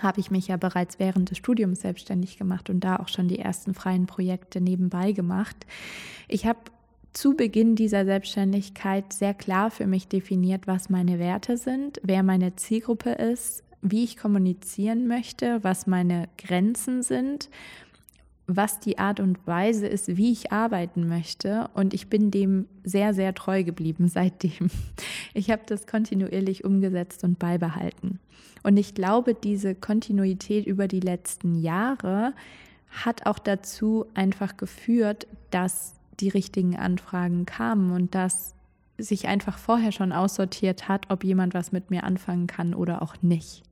habe 0.00 0.20
ich 0.20 0.30
mich 0.30 0.48
ja 0.48 0.56
bereits 0.56 0.98
während 0.98 1.30
des 1.30 1.36
Studiums 1.36 1.82
selbstständig 1.82 2.38
gemacht 2.38 2.70
und 2.70 2.80
da 2.80 2.96
auch 2.96 3.08
schon 3.08 3.28
die 3.28 3.38
ersten 3.38 3.74
freien 3.74 4.06
Projekte 4.06 4.62
nebenbei 4.62 5.12
gemacht. 5.12 5.66
Ich 6.26 6.46
habe 6.46 6.58
zu 7.12 7.34
Beginn 7.34 7.74
dieser 7.74 8.04
Selbstständigkeit 8.04 9.12
sehr 9.12 9.34
klar 9.34 9.70
für 9.70 9.86
mich 9.86 10.08
definiert, 10.08 10.66
was 10.66 10.90
meine 10.90 11.18
Werte 11.18 11.56
sind, 11.56 12.00
wer 12.02 12.22
meine 12.22 12.56
Zielgruppe 12.56 13.10
ist, 13.10 13.64
wie 13.82 14.04
ich 14.04 14.16
kommunizieren 14.16 15.06
möchte, 15.06 15.62
was 15.62 15.86
meine 15.86 16.28
Grenzen 16.36 17.02
sind, 17.02 17.48
was 18.46 18.80
die 18.80 18.98
Art 18.98 19.20
und 19.20 19.46
Weise 19.46 19.86
ist, 19.86 20.16
wie 20.16 20.32
ich 20.32 20.52
arbeiten 20.52 21.06
möchte. 21.06 21.68
Und 21.74 21.92
ich 21.92 22.08
bin 22.08 22.30
dem 22.30 22.66
sehr, 22.82 23.14
sehr 23.14 23.34
treu 23.34 23.62
geblieben 23.62 24.08
seitdem. 24.12 24.70
Ich 25.34 25.50
habe 25.50 25.62
das 25.66 25.86
kontinuierlich 25.86 26.64
umgesetzt 26.64 27.24
und 27.24 27.38
beibehalten. 27.38 28.18
Und 28.62 28.76
ich 28.76 28.94
glaube, 28.94 29.34
diese 29.34 29.74
Kontinuität 29.74 30.66
über 30.66 30.88
die 30.88 31.00
letzten 31.00 31.60
Jahre 31.60 32.32
hat 32.90 33.26
auch 33.26 33.38
dazu 33.38 34.06
einfach 34.14 34.56
geführt, 34.56 35.26
dass 35.50 35.97
die 36.20 36.28
richtigen 36.28 36.76
Anfragen 36.76 37.46
kamen 37.46 37.92
und 37.92 38.14
dass 38.14 38.54
sich 38.98 39.28
einfach 39.28 39.58
vorher 39.58 39.92
schon 39.92 40.12
aussortiert 40.12 40.88
hat, 40.88 41.06
ob 41.08 41.24
jemand 41.24 41.54
was 41.54 41.72
mit 41.72 41.90
mir 41.90 42.04
anfangen 42.04 42.46
kann 42.46 42.74
oder 42.74 43.00
auch 43.02 43.14
nicht. 43.22 43.62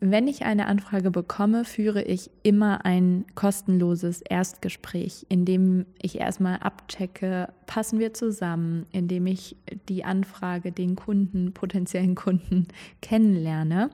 Wenn 0.00 0.28
ich 0.28 0.44
eine 0.44 0.66
Anfrage 0.66 1.10
bekomme, 1.10 1.64
führe 1.64 2.02
ich 2.02 2.30
immer 2.42 2.84
ein 2.84 3.24
kostenloses 3.34 4.20
Erstgespräch, 4.20 5.24
in 5.30 5.46
dem 5.46 5.86
ich 6.02 6.20
erstmal 6.20 6.58
abchecke, 6.58 7.48
passen 7.64 7.98
wir 7.98 8.12
zusammen, 8.12 8.84
in 8.92 9.08
dem 9.08 9.26
ich 9.26 9.56
die 9.88 10.04
Anfrage, 10.04 10.72
den 10.72 10.94
Kunden, 10.94 11.54
potenziellen 11.54 12.16
Kunden 12.16 12.68
kennenlerne. 13.00 13.88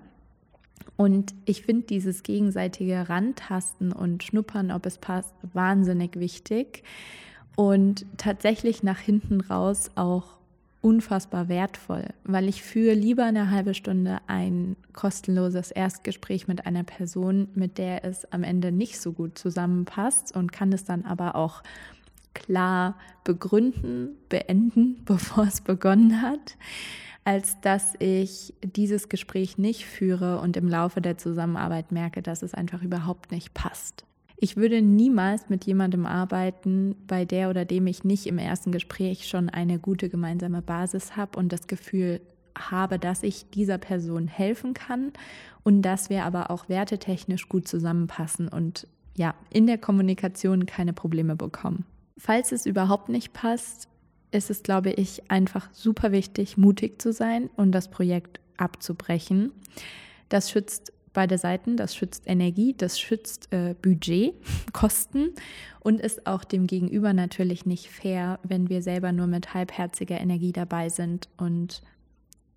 Und 0.96 1.32
ich 1.44 1.62
finde 1.62 1.86
dieses 1.86 2.24
gegenseitige 2.24 3.08
Rantasten 3.08 3.92
und 3.92 4.24
Schnuppern, 4.24 4.72
ob 4.72 4.86
es 4.86 4.98
passt, 4.98 5.34
wahnsinnig 5.52 6.18
wichtig 6.18 6.82
und 7.57 8.07
tatsächlich 8.16 8.83
nach 8.83 8.99
hinten 8.99 9.40
raus 9.40 9.90
auch 9.95 10.38
unfassbar 10.83 11.49
wertvoll, 11.49 12.07
weil 12.25 12.49
ich 12.49 12.62
führe 12.62 12.95
lieber 12.95 13.25
eine 13.25 13.50
halbe 13.50 13.75
Stunde 13.75 14.19
ein 14.26 14.76
kostenloses 14.95 15.71
Erstgespräch 15.71 16.49
mit 16.49 16.66
einer 16.66 16.85
Person, 16.85 17.49
mit 17.54 17.76
der 17.76 18.04
es 18.04 18.30
am 18.33 18.45
Ende 18.45 18.73
nicht 18.73 18.99
so 19.00 19.12
gut 19.12 19.37
zusammenpasst 19.37 20.35
und 20.35 20.52
kann 20.52 20.73
es 20.73 20.85
dann 20.85 21.04
aber 21.04 21.35
auch 21.35 21.62
klar 22.33 22.97
begründen, 23.25 24.16
beenden, 24.28 24.97
bevor 25.04 25.45
es 25.45 25.61
begonnen 25.61 26.23
hat, 26.23 26.57
als 27.25 27.61
dass 27.61 27.95
ich 27.99 28.54
dieses 28.62 29.11
Gespräch 29.11 29.59
nicht 29.59 29.85
führe 29.85 30.40
und 30.40 30.57
im 30.57 30.69
Laufe 30.69 31.02
der 31.02 31.19
Zusammenarbeit 31.19 31.92
merke, 31.92 32.23
dass 32.23 32.42
es 32.42 32.54
einfach 32.54 32.83
überhaupt 32.83 33.30
nicht 33.33 33.52
passt. 33.52 34.07
Ich 34.42 34.56
würde 34.56 34.80
niemals 34.80 35.50
mit 35.50 35.66
jemandem 35.66 36.06
arbeiten, 36.06 36.97
bei 37.06 37.26
der 37.26 37.50
oder 37.50 37.66
dem 37.66 37.87
ich 37.87 38.04
nicht 38.04 38.26
im 38.26 38.38
ersten 38.38 38.73
Gespräch 38.73 39.28
schon 39.28 39.50
eine 39.50 39.78
gute 39.78 40.09
gemeinsame 40.09 40.62
Basis 40.62 41.14
habe 41.14 41.38
und 41.38 41.52
das 41.52 41.66
Gefühl 41.66 42.23
habe, 42.56 42.99
dass 42.99 43.23
ich 43.23 43.50
dieser 43.50 43.76
Person 43.76 44.28
helfen 44.28 44.73
kann 44.73 45.12
und 45.62 45.82
dass 45.82 46.09
wir 46.09 46.25
aber 46.25 46.50
auch 46.50 46.70
wertetechnisch 46.70 47.50
gut 47.50 47.68
zusammenpassen 47.68 48.49
und 48.49 48.87
ja, 49.14 49.35
in 49.50 49.66
der 49.66 49.76
Kommunikation 49.76 50.64
keine 50.64 50.94
Probleme 50.94 51.37
bekommen. 51.37 51.85
Falls 52.16 52.50
es 52.50 52.64
überhaupt 52.64 53.11
nicht 53.11 53.35
passt, 53.35 53.88
ist 54.30 54.49
es, 54.49 54.62
glaube 54.62 54.90
ich, 54.90 55.30
einfach 55.30 55.68
super 55.73 56.12
wichtig, 56.12 56.56
mutig 56.56 57.02
zu 57.02 57.12
sein 57.12 57.50
und 57.56 57.73
das 57.73 57.90
Projekt 57.90 58.40
abzubrechen. 58.56 59.52
Das 60.30 60.50
schützt 60.50 60.94
beide 61.12 61.38
Seiten. 61.38 61.76
Das 61.76 61.94
schützt 61.94 62.24
Energie, 62.26 62.74
das 62.76 62.98
schützt 62.98 63.52
äh, 63.52 63.74
Budget, 63.80 64.34
Kosten 64.72 65.30
und 65.80 66.00
ist 66.00 66.26
auch 66.26 66.44
dem 66.44 66.66
Gegenüber 66.66 67.12
natürlich 67.12 67.66
nicht 67.66 67.88
fair, 67.90 68.38
wenn 68.42 68.68
wir 68.68 68.82
selber 68.82 69.12
nur 69.12 69.26
mit 69.26 69.54
halbherziger 69.54 70.20
Energie 70.20 70.52
dabei 70.52 70.88
sind 70.88 71.28
und 71.36 71.82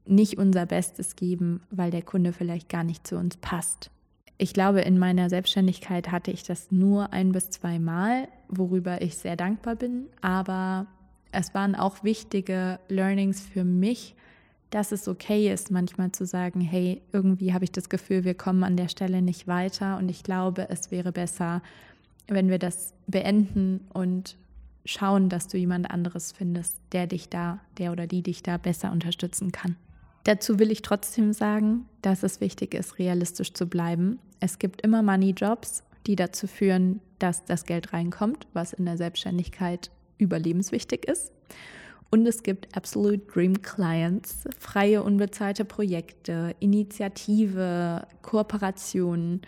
nicht 0.05 0.37
unser 0.37 0.65
Bestes 0.65 1.15
geben, 1.15 1.61
weil 1.69 1.91
der 1.91 2.01
Kunde 2.01 2.33
vielleicht 2.33 2.69
gar 2.69 2.83
nicht 2.83 3.07
zu 3.07 3.17
uns 3.17 3.37
passt. 3.37 3.89
Ich 4.37 4.53
glaube, 4.53 4.81
in 4.81 4.97
meiner 4.99 5.29
Selbstständigkeit 5.29 6.11
hatte 6.11 6.31
ich 6.31 6.43
das 6.43 6.71
nur 6.71 7.13
ein 7.13 7.31
bis 7.31 7.49
zwei 7.49 7.79
Mal, 7.79 8.27
worüber 8.49 9.01
ich 9.01 9.17
sehr 9.17 9.35
dankbar 9.35 9.75
bin. 9.75 10.07
Aber 10.21 10.87
es 11.31 11.53
waren 11.53 11.75
auch 11.75 12.03
wichtige 12.03 12.79
Learnings 12.89 13.41
für 13.41 13.63
mich, 13.63 14.15
dass 14.73 14.91
es 14.91 15.07
okay 15.07 15.53
ist, 15.53 15.69
manchmal 15.69 16.11
zu 16.11 16.25
sagen, 16.25 16.59
hey, 16.59 17.03
irgendwie 17.11 17.53
habe 17.53 17.63
ich 17.63 17.71
das 17.71 17.89
Gefühl, 17.89 18.23
wir 18.23 18.33
kommen 18.33 18.63
an 18.63 18.75
der 18.75 18.87
Stelle 18.87 19.21
nicht 19.21 19.47
weiter 19.47 19.97
und 19.99 20.09
ich 20.09 20.23
glaube, 20.23 20.67
es 20.69 20.89
wäre 20.89 21.11
besser, 21.11 21.61
wenn 22.27 22.49
wir 22.49 22.57
das 22.57 22.95
beenden 23.05 23.81
und 23.93 24.35
schauen, 24.83 25.29
dass 25.29 25.47
du 25.47 25.59
jemand 25.59 25.91
anderes 25.91 26.31
findest, 26.31 26.77
der 26.91 27.05
dich 27.05 27.29
da, 27.29 27.59
der 27.77 27.91
oder 27.91 28.07
die 28.07 28.23
dich 28.23 28.41
da 28.41 28.57
besser 28.57 28.91
unterstützen 28.91 29.51
kann. 29.51 29.75
Dazu 30.23 30.57
will 30.57 30.71
ich 30.71 30.81
trotzdem 30.81 31.33
sagen, 31.33 31.85
dass 32.01 32.23
es 32.23 32.41
wichtig 32.41 32.73
ist, 32.73 32.97
realistisch 32.97 33.53
zu 33.53 33.67
bleiben. 33.67 34.17
Es 34.39 34.57
gibt 34.57 34.81
immer 34.81 35.03
Money-Jobs, 35.03 35.83
die 36.07 36.15
dazu 36.15 36.47
führen, 36.47 36.99
dass 37.19 37.45
das 37.45 37.65
Geld 37.65 37.93
reinkommt, 37.93 38.47
was 38.53 38.73
in 38.73 38.85
der 38.85 38.97
Selbstständigkeit 38.97 39.91
überlebenswichtig 40.17 41.05
ist. 41.05 41.31
Und 42.13 42.27
es 42.27 42.43
gibt 42.43 42.77
Absolute 42.77 43.25
Dream 43.25 43.63
Clients, 43.63 44.47
freie 44.59 45.01
unbezahlte 45.01 45.65
Projekte, 45.65 46.55
Initiative, 46.59 48.05
Kooperationen, 48.21 49.41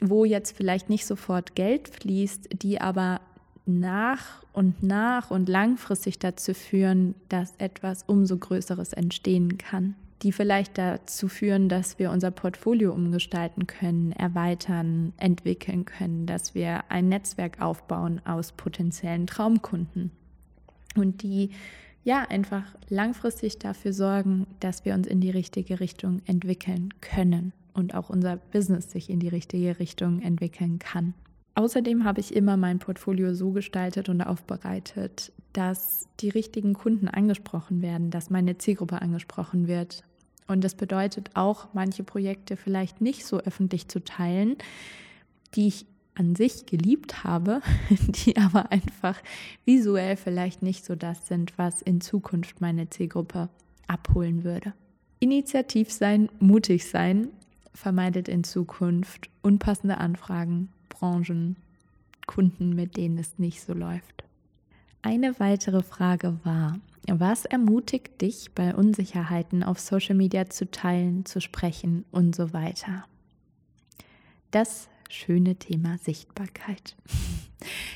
wo 0.00 0.24
jetzt 0.24 0.56
vielleicht 0.56 0.88
nicht 0.88 1.04
sofort 1.04 1.54
Geld 1.54 1.88
fließt, 1.88 2.62
die 2.62 2.80
aber 2.80 3.20
nach 3.66 4.42
und 4.54 4.82
nach 4.82 5.30
und 5.30 5.50
langfristig 5.50 6.18
dazu 6.18 6.54
führen, 6.54 7.16
dass 7.28 7.52
etwas 7.58 8.04
umso 8.06 8.38
Größeres 8.38 8.94
entstehen 8.94 9.58
kann. 9.58 9.94
Die 10.22 10.32
vielleicht 10.32 10.78
dazu 10.78 11.28
führen, 11.28 11.68
dass 11.68 11.98
wir 11.98 12.12
unser 12.12 12.30
Portfolio 12.30 12.94
umgestalten 12.94 13.66
können, 13.66 14.12
erweitern, 14.12 15.12
entwickeln 15.18 15.84
können, 15.84 16.24
dass 16.24 16.54
wir 16.54 16.90
ein 16.90 17.10
Netzwerk 17.10 17.60
aufbauen 17.60 18.22
aus 18.24 18.52
potenziellen 18.52 19.26
Traumkunden. 19.26 20.12
Und 20.96 21.22
die 21.22 21.50
ja, 22.02 22.22
einfach 22.22 22.64
langfristig 22.88 23.58
dafür 23.58 23.92
sorgen, 23.92 24.46
dass 24.60 24.84
wir 24.84 24.94
uns 24.94 25.06
in 25.06 25.20
die 25.20 25.30
richtige 25.30 25.80
Richtung 25.80 26.22
entwickeln 26.26 26.94
können 27.00 27.52
und 27.74 27.94
auch 27.94 28.10
unser 28.10 28.36
Business 28.36 28.90
sich 28.90 29.10
in 29.10 29.20
die 29.20 29.28
richtige 29.28 29.78
Richtung 29.78 30.20
entwickeln 30.22 30.78
kann. 30.78 31.14
Außerdem 31.54 32.04
habe 32.04 32.20
ich 32.20 32.34
immer 32.34 32.56
mein 32.56 32.78
Portfolio 32.78 33.34
so 33.34 33.50
gestaltet 33.50 34.08
und 34.08 34.22
aufbereitet, 34.22 35.32
dass 35.52 36.08
die 36.20 36.28
richtigen 36.28 36.74
Kunden 36.74 37.08
angesprochen 37.08 37.82
werden, 37.82 38.10
dass 38.10 38.30
meine 38.30 38.56
Zielgruppe 38.56 39.02
angesprochen 39.02 39.66
wird 39.68 40.04
Und 40.46 40.64
das 40.64 40.74
bedeutet 40.74 41.30
auch, 41.34 41.68
manche 41.74 42.02
Projekte 42.02 42.56
vielleicht 42.56 43.00
nicht 43.00 43.24
so 43.24 43.38
öffentlich 43.38 43.88
zu 43.88 44.02
teilen, 44.02 44.56
die 45.54 45.68
ich 45.68 45.86
an 46.20 46.36
sich 46.36 46.66
geliebt 46.66 47.24
habe, 47.24 47.62
die 47.90 48.36
aber 48.36 48.70
einfach 48.70 49.18
visuell 49.64 50.16
vielleicht 50.16 50.62
nicht 50.62 50.84
so 50.84 50.94
das 50.94 51.26
sind, 51.26 51.56
was 51.56 51.80
in 51.80 52.02
Zukunft 52.02 52.60
meine 52.60 52.90
Zielgruppe 52.90 53.48
abholen 53.88 54.44
würde. 54.44 54.74
Initiativ 55.18 55.90
sein, 55.90 56.28
mutig 56.38 56.86
sein 56.86 57.28
vermeidet 57.72 58.28
in 58.28 58.44
Zukunft 58.44 59.30
unpassende 59.42 59.96
Anfragen, 59.96 60.68
Branchen, 60.90 61.56
Kunden, 62.26 62.74
mit 62.74 62.98
denen 62.98 63.16
es 63.16 63.38
nicht 63.38 63.62
so 63.62 63.72
läuft. 63.72 64.24
Eine 65.00 65.40
weitere 65.40 65.82
Frage 65.82 66.38
war, 66.44 66.78
was 67.08 67.46
ermutigt 67.46 68.20
dich 68.20 68.50
bei 68.54 68.74
Unsicherheiten 68.74 69.62
auf 69.62 69.80
Social 69.80 70.14
Media 70.14 70.50
zu 70.50 70.70
teilen, 70.70 71.24
zu 71.24 71.40
sprechen 71.40 72.04
und 72.10 72.36
so 72.36 72.52
weiter? 72.52 73.04
Das 74.50 74.90
schöne 75.10 75.56
Thema 75.56 75.98
Sichtbarkeit. 75.98 76.96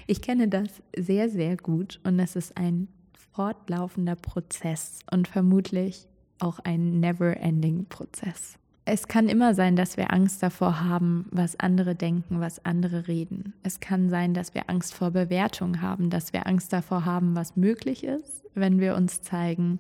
Ich 0.07 0.21
kenne 0.21 0.49
das 0.49 0.69
sehr, 0.95 1.31
sehr 1.31 1.57
gut 1.57 1.99
und 2.05 2.21
es 2.21 2.37
ist 2.37 2.55
ein 2.59 2.87
fortlaufender 3.33 4.15
Prozess 4.15 4.99
und 5.11 5.27
vermutlich 5.27 6.07
auch 6.39 6.59
ein 6.59 7.01
never-ending 7.01 7.87
Prozess. 7.87 8.59
Es 8.85 9.09
kann 9.09 9.31
immer 9.31 9.55
sein, 9.55 9.77
dass 9.77 9.97
wir 9.97 10.13
Angst 10.13 10.43
davor 10.43 10.85
haben, 10.85 11.27
was 11.31 11.59
andere 11.59 11.95
denken, 11.95 12.41
was 12.41 12.63
andere 12.67 13.09
reden. 13.09 13.55
Es 13.63 13.81
kann 13.81 14.11
sein, 14.11 14.35
dass 14.35 14.53
wir 14.53 14.69
Angst 14.69 14.93
vor 14.93 15.11
Bewertung 15.11 15.81
haben, 15.81 16.11
dass 16.11 16.35
wir 16.35 16.47
Angst 16.47 16.71
davor 16.75 17.07
haben, 17.07 17.35
was 17.35 17.57
möglich 17.57 18.05
ist, 18.05 18.45
wenn 18.55 18.81
wir 18.81 18.95
uns 18.95 19.23
zeigen, 19.23 19.79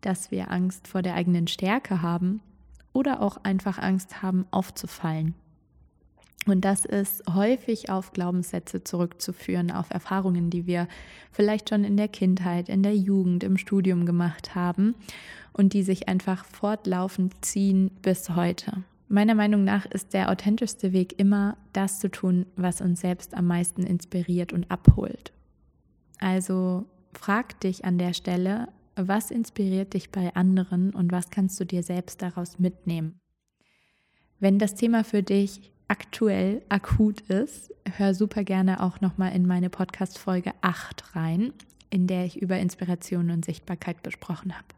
dass 0.00 0.32
wir 0.32 0.50
Angst 0.50 0.88
vor 0.88 1.02
der 1.02 1.14
eigenen 1.14 1.46
Stärke 1.46 2.02
haben 2.02 2.40
oder 2.92 3.22
auch 3.22 3.36
einfach 3.44 3.78
Angst 3.78 4.20
haben, 4.20 4.46
aufzufallen. 4.50 5.34
Und 6.46 6.64
das 6.64 6.84
ist 6.84 7.22
häufig 7.32 7.90
auf 7.90 8.12
Glaubenssätze 8.12 8.82
zurückzuführen, 8.82 9.70
auf 9.70 9.90
Erfahrungen, 9.90 10.48
die 10.48 10.66
wir 10.66 10.88
vielleicht 11.32 11.68
schon 11.68 11.84
in 11.84 11.96
der 11.96 12.08
Kindheit, 12.08 12.68
in 12.68 12.82
der 12.82 12.96
Jugend, 12.96 13.44
im 13.44 13.58
Studium 13.58 14.06
gemacht 14.06 14.54
haben 14.54 14.94
und 15.52 15.74
die 15.74 15.82
sich 15.82 16.08
einfach 16.08 16.44
fortlaufend 16.46 17.44
ziehen 17.44 17.90
bis 18.02 18.30
heute. 18.30 18.84
Meiner 19.08 19.34
Meinung 19.34 19.64
nach 19.64 19.86
ist 19.86 20.14
der 20.14 20.30
authentischste 20.30 20.92
Weg 20.92 21.18
immer 21.18 21.56
das 21.72 21.98
zu 21.98 22.10
tun, 22.10 22.46
was 22.56 22.80
uns 22.80 23.00
selbst 23.00 23.34
am 23.34 23.46
meisten 23.46 23.82
inspiriert 23.82 24.52
und 24.52 24.70
abholt. 24.70 25.32
Also 26.20 26.86
frag 27.12 27.58
dich 27.60 27.84
an 27.84 27.98
der 27.98 28.12
Stelle, 28.14 28.68
was 28.94 29.30
inspiriert 29.30 29.94
dich 29.94 30.10
bei 30.10 30.34
anderen 30.34 30.90
und 30.94 31.12
was 31.12 31.30
kannst 31.30 31.58
du 31.60 31.64
dir 31.64 31.82
selbst 31.82 32.22
daraus 32.22 32.58
mitnehmen. 32.58 33.18
Wenn 34.38 34.58
das 34.58 34.74
Thema 34.74 35.04
für 35.04 35.22
dich 35.22 35.72
aktuell 35.90 36.62
akut 36.68 37.20
ist, 37.22 37.74
hör 37.96 38.14
super 38.14 38.44
gerne 38.44 38.80
auch 38.80 39.00
nochmal 39.00 39.34
in 39.34 39.44
meine 39.46 39.70
Podcast-Folge 39.70 40.52
8 40.60 41.16
rein, 41.16 41.52
in 41.90 42.06
der 42.06 42.24
ich 42.24 42.40
über 42.40 42.58
Inspiration 42.58 43.30
und 43.30 43.44
Sichtbarkeit 43.44 44.00
besprochen 44.04 44.54
habe. 44.54 44.68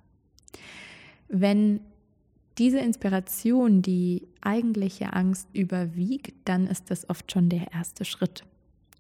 Wenn 1.29 1.81
diese 2.57 2.79
Inspiration 2.79 3.83
die 3.83 4.27
eigentliche 4.41 5.13
Angst 5.13 5.49
überwiegt, 5.53 6.33
dann 6.47 6.67
ist 6.67 6.91
das 6.91 7.09
oft 7.11 7.31
schon 7.31 7.51
der 7.51 7.73
erste 7.73 8.07
Schritt. 8.07 8.45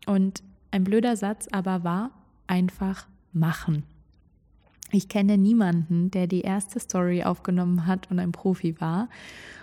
Und 0.06 0.42
ein 0.70 0.84
blöder 0.84 1.16
Satz 1.16 1.48
aber 1.50 1.82
war 1.82 2.10
einfach 2.46 3.06
machen. 3.32 3.84
Ich 4.92 5.08
kenne 5.08 5.38
niemanden, 5.38 6.10
der 6.10 6.26
die 6.26 6.42
erste 6.42 6.78
Story 6.78 7.24
aufgenommen 7.24 7.86
hat 7.86 8.10
und 8.10 8.18
ein 8.18 8.30
Profi 8.30 8.80
war. 8.80 9.08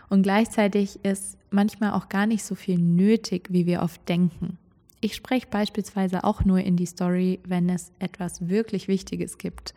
Und 0.09 0.23
gleichzeitig 0.23 0.99
ist 1.05 1.37
manchmal 1.51 1.91
auch 1.91 2.09
gar 2.09 2.25
nicht 2.25 2.43
so 2.43 2.55
viel 2.55 2.79
nötig, 2.79 3.47
wie 3.51 3.65
wir 3.67 3.81
oft 3.83 4.07
denken. 4.09 4.57
Ich 5.01 5.15
spreche 5.15 5.47
beispielsweise 5.47 6.23
auch 6.23 6.43
nur 6.43 6.59
in 6.59 6.75
die 6.75 6.87
Story, 6.87 7.39
wenn 7.45 7.69
es 7.69 7.91
etwas 7.99 8.49
wirklich 8.49 8.87
Wichtiges 8.87 9.37
gibt, 9.37 9.73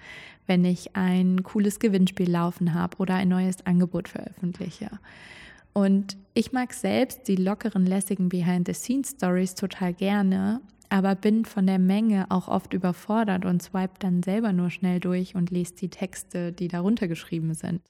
wenn 0.47 0.65
ich 0.65 0.97
ein 0.97 1.43
cooles 1.45 1.79
Gewinnspiel 1.79 2.31
laufen 2.31 2.75
habe 2.75 2.97
oder 2.97 3.15
ein 3.15 3.29
neues 3.29 3.65
Angebot 3.65 4.09
veröffentliche. 4.09 4.91
Und 5.75 6.17
ich 6.35 6.53
mag 6.53 6.73
selbst 6.73 7.29
die 7.29 7.37
lockeren, 7.37 7.87
lässigen 7.87 8.29
Behind-the-Scenes-Stories 8.31 9.55
total 9.55 9.95
gerne, 9.95 10.61
aber 10.93 11.15
bin 11.15 11.47
von 11.47 11.67
der 11.67 11.79
Menge 11.79 12.31
auch 12.31 12.49
oft 12.49 12.75
überfordert 12.75 13.47
und 13.47 13.63
swipe 13.63 13.95
dann 13.99 14.23
selber 14.23 14.53
nur 14.53 14.69
schnell 14.69 15.01
durch 15.01 15.35
und 15.35 15.51
lese 15.51 15.75
die 15.75 15.89
Texte, 15.89 16.53
die 16.53 16.69
darunter 16.69 17.09
geschrieben 17.09 17.55
sind. 17.55 17.81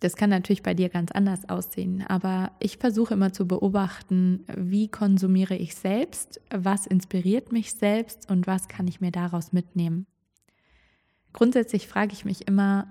Das 0.00 0.14
kann 0.14 0.28
natürlich 0.28 0.62
bei 0.62 0.74
dir 0.74 0.90
ganz 0.90 1.10
anders 1.10 1.48
aussehen, 1.48 2.04
aber 2.06 2.52
ich 2.60 2.76
versuche 2.76 3.14
immer 3.14 3.32
zu 3.32 3.48
beobachten, 3.48 4.44
wie 4.54 4.88
konsumiere 4.88 5.56
ich 5.56 5.74
selbst, 5.74 6.38
was 6.50 6.86
inspiriert 6.86 7.50
mich 7.50 7.72
selbst 7.72 8.30
und 8.30 8.46
was 8.46 8.68
kann 8.68 8.86
ich 8.88 9.00
mir 9.00 9.10
daraus 9.10 9.54
mitnehmen. 9.54 10.06
Grundsätzlich 11.32 11.88
frage 11.88 12.12
ich 12.12 12.26
mich 12.26 12.46
immer, 12.46 12.88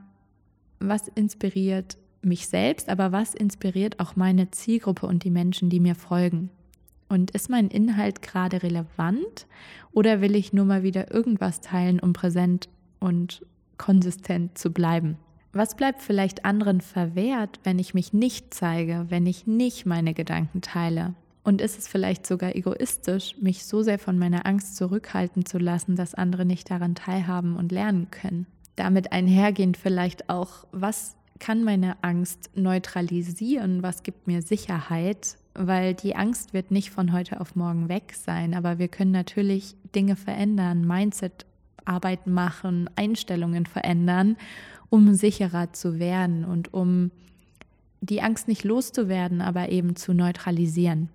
was 0.79 1.09
inspiriert 1.09 1.99
mich 2.23 2.47
selbst, 2.47 2.89
aber 2.89 3.11
was 3.11 3.35
inspiriert 3.35 3.99
auch 3.99 4.15
meine 4.15 4.49
Zielgruppe 4.49 5.05
und 5.05 5.23
die 5.23 5.31
Menschen, 5.31 5.69
die 5.69 5.79
mir 5.79 5.93
folgen. 5.93 6.49
Und 7.11 7.31
ist 7.31 7.49
mein 7.49 7.67
Inhalt 7.67 8.21
gerade 8.21 8.63
relevant 8.63 9.45
oder 9.91 10.21
will 10.21 10.33
ich 10.33 10.53
nur 10.53 10.63
mal 10.63 10.81
wieder 10.81 11.13
irgendwas 11.13 11.59
teilen, 11.59 11.99
um 11.99 12.13
präsent 12.13 12.69
und 13.01 13.45
konsistent 13.77 14.57
zu 14.57 14.71
bleiben? 14.71 15.17
Was 15.51 15.75
bleibt 15.75 16.01
vielleicht 16.01 16.45
anderen 16.45 16.79
verwehrt, 16.79 17.59
wenn 17.65 17.79
ich 17.79 17.93
mich 17.93 18.13
nicht 18.13 18.53
zeige, 18.53 19.07
wenn 19.09 19.25
ich 19.25 19.45
nicht 19.45 19.85
meine 19.85 20.13
Gedanken 20.13 20.61
teile? 20.61 21.13
Und 21.43 21.59
ist 21.59 21.77
es 21.77 21.89
vielleicht 21.89 22.25
sogar 22.25 22.55
egoistisch, 22.55 23.35
mich 23.41 23.65
so 23.65 23.81
sehr 23.81 23.99
von 23.99 24.17
meiner 24.17 24.45
Angst 24.45 24.77
zurückhalten 24.77 25.45
zu 25.45 25.57
lassen, 25.57 25.97
dass 25.97 26.13
andere 26.13 26.45
nicht 26.45 26.71
daran 26.71 26.95
teilhaben 26.95 27.57
und 27.57 27.73
lernen 27.73 28.09
können? 28.11 28.47
Damit 28.77 29.11
einhergehend 29.11 29.75
vielleicht 29.75 30.29
auch, 30.29 30.65
was 30.71 31.17
kann 31.39 31.65
meine 31.65 32.01
Angst 32.05 32.51
neutralisieren? 32.55 33.83
Was 33.83 34.03
gibt 34.03 34.27
mir 34.27 34.41
Sicherheit? 34.41 35.35
Weil 35.53 35.93
die 35.93 36.15
Angst 36.15 36.53
wird 36.53 36.71
nicht 36.71 36.91
von 36.91 37.11
heute 37.11 37.41
auf 37.41 37.55
morgen 37.55 37.89
weg 37.89 38.13
sein, 38.13 38.53
aber 38.53 38.79
wir 38.79 38.87
können 38.87 39.11
natürlich 39.11 39.75
Dinge 39.95 40.15
verändern, 40.15 40.85
Mindset-Arbeit 40.85 42.27
machen, 42.27 42.89
Einstellungen 42.95 43.65
verändern, 43.65 44.37
um 44.89 45.13
sicherer 45.13 45.73
zu 45.73 45.99
werden 45.99 46.45
und 46.45 46.73
um 46.73 47.11
die 48.01 48.21
Angst 48.21 48.47
nicht 48.47 48.63
loszuwerden, 48.63 49.41
aber 49.41 49.69
eben 49.69 49.95
zu 49.95 50.13
neutralisieren. 50.13 51.09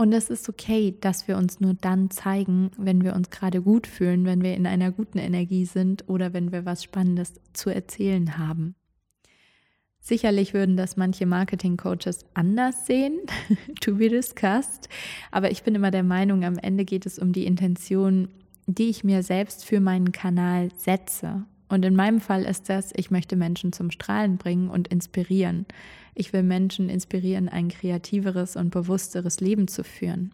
Und 0.00 0.14
es 0.14 0.30
ist 0.30 0.48
okay, 0.48 0.94
dass 0.98 1.28
wir 1.28 1.36
uns 1.36 1.60
nur 1.60 1.74
dann 1.74 2.10
zeigen, 2.10 2.70
wenn 2.78 3.04
wir 3.04 3.14
uns 3.14 3.28
gerade 3.28 3.60
gut 3.60 3.86
fühlen, 3.86 4.24
wenn 4.24 4.42
wir 4.42 4.54
in 4.54 4.66
einer 4.66 4.90
guten 4.90 5.18
Energie 5.18 5.66
sind 5.66 6.08
oder 6.08 6.32
wenn 6.32 6.52
wir 6.52 6.64
was 6.64 6.82
Spannendes 6.82 7.34
zu 7.52 7.68
erzählen 7.68 8.38
haben. 8.38 8.74
Sicherlich 10.00 10.54
würden 10.54 10.76
das 10.76 10.96
manche 10.96 11.26
Marketing-Coaches 11.26 12.24
anders 12.34 12.86
sehen, 12.86 13.18
to 13.80 13.94
be 13.94 14.08
discussed. 14.08 14.88
Aber 15.30 15.50
ich 15.50 15.62
bin 15.62 15.74
immer 15.74 15.90
der 15.90 16.02
Meinung, 16.02 16.44
am 16.44 16.58
Ende 16.58 16.84
geht 16.84 17.04
es 17.04 17.18
um 17.18 17.32
die 17.32 17.44
Intention, 17.44 18.28
die 18.66 18.88
ich 18.88 19.04
mir 19.04 19.22
selbst 19.22 19.64
für 19.64 19.80
meinen 19.80 20.12
Kanal 20.12 20.70
setze. 20.76 21.44
Und 21.68 21.84
in 21.84 21.94
meinem 21.94 22.20
Fall 22.20 22.44
ist 22.44 22.68
das, 22.68 22.92
ich 22.96 23.10
möchte 23.10 23.36
Menschen 23.36 23.72
zum 23.72 23.90
Strahlen 23.90 24.38
bringen 24.38 24.70
und 24.70 24.88
inspirieren. 24.88 25.66
Ich 26.14 26.32
will 26.32 26.42
Menschen 26.42 26.88
inspirieren, 26.88 27.48
ein 27.48 27.68
kreativeres 27.68 28.56
und 28.56 28.70
bewussteres 28.70 29.40
Leben 29.40 29.68
zu 29.68 29.84
führen. 29.84 30.32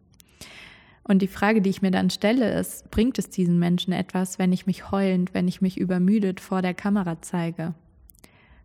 Und 1.05 1.23
die 1.23 1.29
Frage, 1.29 1.61
die 1.61 1.71
ich 1.71 1.83
mir 1.83 1.91
dann 1.91 2.11
stelle, 2.11 2.59
ist, 2.59 2.91
bringt 2.91 3.19
es 3.19 3.31
diesen 3.31 3.59
Menschen 3.59 3.93
etwas, 3.93 4.39
wenn 4.39 4.53
ich 4.53 4.67
mich 4.67 4.91
heulend, 4.91 5.35
wenn 5.35 5.47
ich 5.47 5.61
mich 5.61 5.79
übermüdet 5.79 6.41
vor 6.41 6.63
der 6.63 6.75
Kamera 6.75 7.21
zeige? 7.21 7.75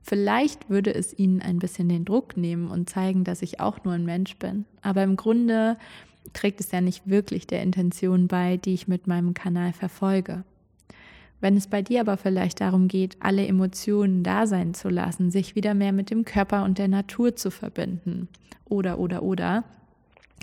Vielleicht 0.01 0.69
würde 0.69 0.93
es 0.93 1.17
ihnen 1.17 1.41
ein 1.41 1.59
bisschen 1.59 1.87
den 1.89 2.05
Druck 2.05 2.35
nehmen 2.35 2.69
und 2.69 2.89
zeigen, 2.89 3.23
dass 3.23 3.41
ich 3.41 3.59
auch 3.59 3.83
nur 3.83 3.93
ein 3.93 4.05
Mensch 4.05 4.35
bin. 4.37 4.65
Aber 4.81 5.03
im 5.03 5.15
Grunde 5.15 5.77
trägt 6.33 6.59
es 6.59 6.71
ja 6.71 6.81
nicht 6.81 7.07
wirklich 7.07 7.47
der 7.47 7.61
Intention 7.61 8.27
bei, 8.27 8.57
die 8.57 8.73
ich 8.73 8.87
mit 8.87 9.07
meinem 9.07 9.33
Kanal 9.33 9.73
verfolge. 9.73 10.43
Wenn 11.39 11.57
es 11.57 11.67
bei 11.67 11.81
dir 11.81 12.01
aber 12.01 12.17
vielleicht 12.17 12.61
darum 12.61 12.87
geht, 12.87 13.17
alle 13.19 13.45
Emotionen 13.47 14.23
da 14.23 14.45
sein 14.45 14.73
zu 14.73 14.89
lassen, 14.89 15.31
sich 15.31 15.55
wieder 15.55 15.73
mehr 15.73 15.91
mit 15.91 16.11
dem 16.11 16.23
Körper 16.23 16.63
und 16.63 16.77
der 16.77 16.87
Natur 16.87 17.35
zu 17.35 17.49
verbinden, 17.49 18.27
oder, 18.65 18.99
oder, 18.99 19.23
oder, 19.23 19.63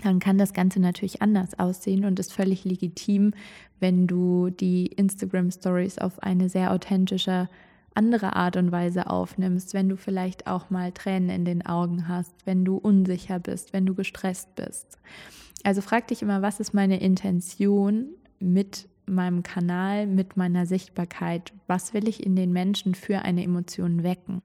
dann 0.03 0.19
kann 0.19 0.37
das 0.37 0.53
Ganze 0.53 0.79
natürlich 0.79 1.21
anders 1.21 1.57
aussehen 1.57 2.05
und 2.05 2.19
ist 2.19 2.31
völlig 2.31 2.63
legitim, 2.63 3.33
wenn 3.79 4.07
du 4.07 4.49
die 4.49 4.87
Instagram 4.87 5.51
Stories 5.51 5.97
auf 5.97 6.21
eine 6.21 6.47
sehr 6.47 6.71
authentische 6.71 7.49
andere 7.99 8.37
Art 8.37 8.55
und 8.55 8.71
Weise 8.71 9.09
aufnimmst, 9.09 9.73
wenn 9.73 9.89
du 9.89 9.97
vielleicht 9.97 10.47
auch 10.47 10.69
mal 10.69 10.93
Tränen 10.93 11.29
in 11.29 11.43
den 11.43 11.65
Augen 11.65 12.07
hast, 12.07 12.33
wenn 12.45 12.63
du 12.63 12.77
unsicher 12.77 13.39
bist, 13.39 13.73
wenn 13.73 13.85
du 13.85 13.93
gestresst 13.93 14.55
bist. 14.55 14.97
Also 15.65 15.81
frag 15.81 16.07
dich 16.07 16.21
immer, 16.21 16.41
was 16.41 16.61
ist 16.61 16.73
meine 16.73 17.01
Intention 17.01 18.05
mit 18.39 18.87
meinem 19.05 19.43
Kanal, 19.43 20.07
mit 20.07 20.37
meiner 20.37 20.65
Sichtbarkeit? 20.65 21.51
Was 21.67 21.93
will 21.93 22.07
ich 22.07 22.25
in 22.25 22.37
den 22.37 22.53
Menschen 22.53 22.95
für 22.95 23.23
eine 23.23 23.43
Emotion 23.43 24.01
wecken? 24.03 24.41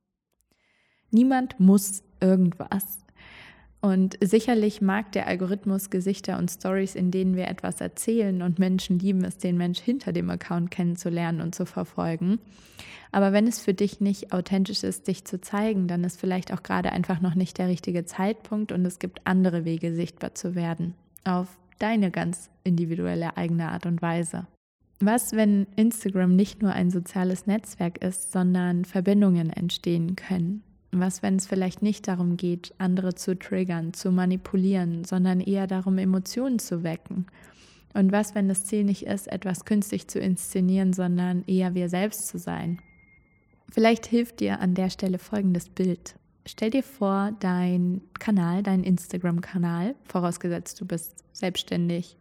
Niemand 1.12 1.60
muss 1.60 2.02
irgendwas. 2.20 3.03
Und 3.85 4.16
sicherlich 4.23 4.81
mag 4.81 5.12
der 5.12 5.27
Algorithmus 5.27 5.90
Gesichter 5.90 6.38
und 6.38 6.51
Stories, 6.51 6.94
in 6.94 7.11
denen 7.11 7.37
wir 7.37 7.49
etwas 7.49 7.83
erzählen 7.83 8.40
und 8.40 8.59
Menschen 8.59 8.99
lieben 8.99 9.23
es, 9.25 9.37
den 9.37 9.59
Mensch 9.59 9.79
hinter 9.79 10.14
dem 10.14 10.31
Account 10.31 10.70
kennenzulernen 10.70 11.42
und 11.42 11.55
zu 11.55 11.66
verfolgen. 11.66 12.38
Aber 13.12 13.35
wenn 13.35 13.47
es 13.47 13.61
für 13.61 13.75
dich 13.75 14.01
nicht 14.01 14.33
authentisch 14.33 14.85
ist, 14.85 15.07
dich 15.07 15.27
zu 15.27 15.38
zeigen, 15.38 15.87
dann 15.87 16.03
ist 16.03 16.18
vielleicht 16.18 16.51
auch 16.51 16.62
gerade 16.62 16.92
einfach 16.92 17.20
noch 17.20 17.35
nicht 17.35 17.59
der 17.59 17.68
richtige 17.68 18.07
Zeitpunkt 18.07 18.73
und 18.73 18.87
es 18.87 18.99
gibt 18.99 19.20
andere 19.25 19.66
Wege, 19.66 19.94
sichtbar 19.94 20.35
zu 20.35 20.55
werden. 20.55 20.94
Auf 21.25 21.49
deine 21.79 22.11
ganz 22.11 22.49
individuelle 22.62 23.37
eigene 23.37 23.70
Art 23.70 23.85
und 23.85 24.01
Weise. 24.01 24.47
Was, 25.01 25.33
wenn 25.33 25.66
Instagram 25.77 26.35
nicht 26.35 26.62
nur 26.62 26.73
ein 26.73 26.90
soziales 26.90 27.47
Netzwerk 27.47 28.03
ist, 28.03 28.33
sondern 28.33 28.87
Verbindungen 28.87 29.51
entstehen 29.51 30.16
können? 30.16 30.62
Was, 31.00 31.22
wenn 31.22 31.37
es 31.37 31.46
vielleicht 31.46 31.83
nicht 31.83 32.07
darum 32.07 32.37
geht, 32.37 32.72
andere 32.78 33.14
zu 33.14 33.38
triggern, 33.38 33.92
zu 33.94 34.12
manipulieren, 34.12 35.04
sondern 35.04 35.40
eher 35.40 35.66
darum, 35.66 35.98
Emotionen 35.98 36.59
zu 36.59 36.85
wecken? 36.85 37.26
Und 37.94 38.12
was, 38.12 38.35
wenn 38.35 38.48
das 38.48 38.64
Ziel 38.64 38.85
nicht 38.85 39.07
ist, 39.07 39.26
etwas 39.26 39.64
künstlich 39.64 40.09
zu 40.09 40.18
inszenieren, 40.20 40.92
sondern 40.92 41.44
eher 41.46 41.74
wir 41.74 41.88
selbst 41.88 42.28
zu 42.28 42.38
sein? 42.38 42.80
Vielleicht 43.70 44.07
hilft 44.07 44.40
dir 44.40 44.61
an 44.61 44.74
der 44.74 44.90
Stelle 44.90 45.18
folgendes 45.18 45.68
Bild. 45.68 46.14
Stell 46.46 46.70
dir 46.70 46.83
vor, 46.83 47.33
dein 47.40 48.00
Kanal, 48.18 48.62
dein 48.62 48.85
Instagram-Kanal, 48.85 49.94
vorausgesetzt 50.04 50.80
du 50.80 50.87
bist 50.87 51.24
selbstständig 51.33 52.16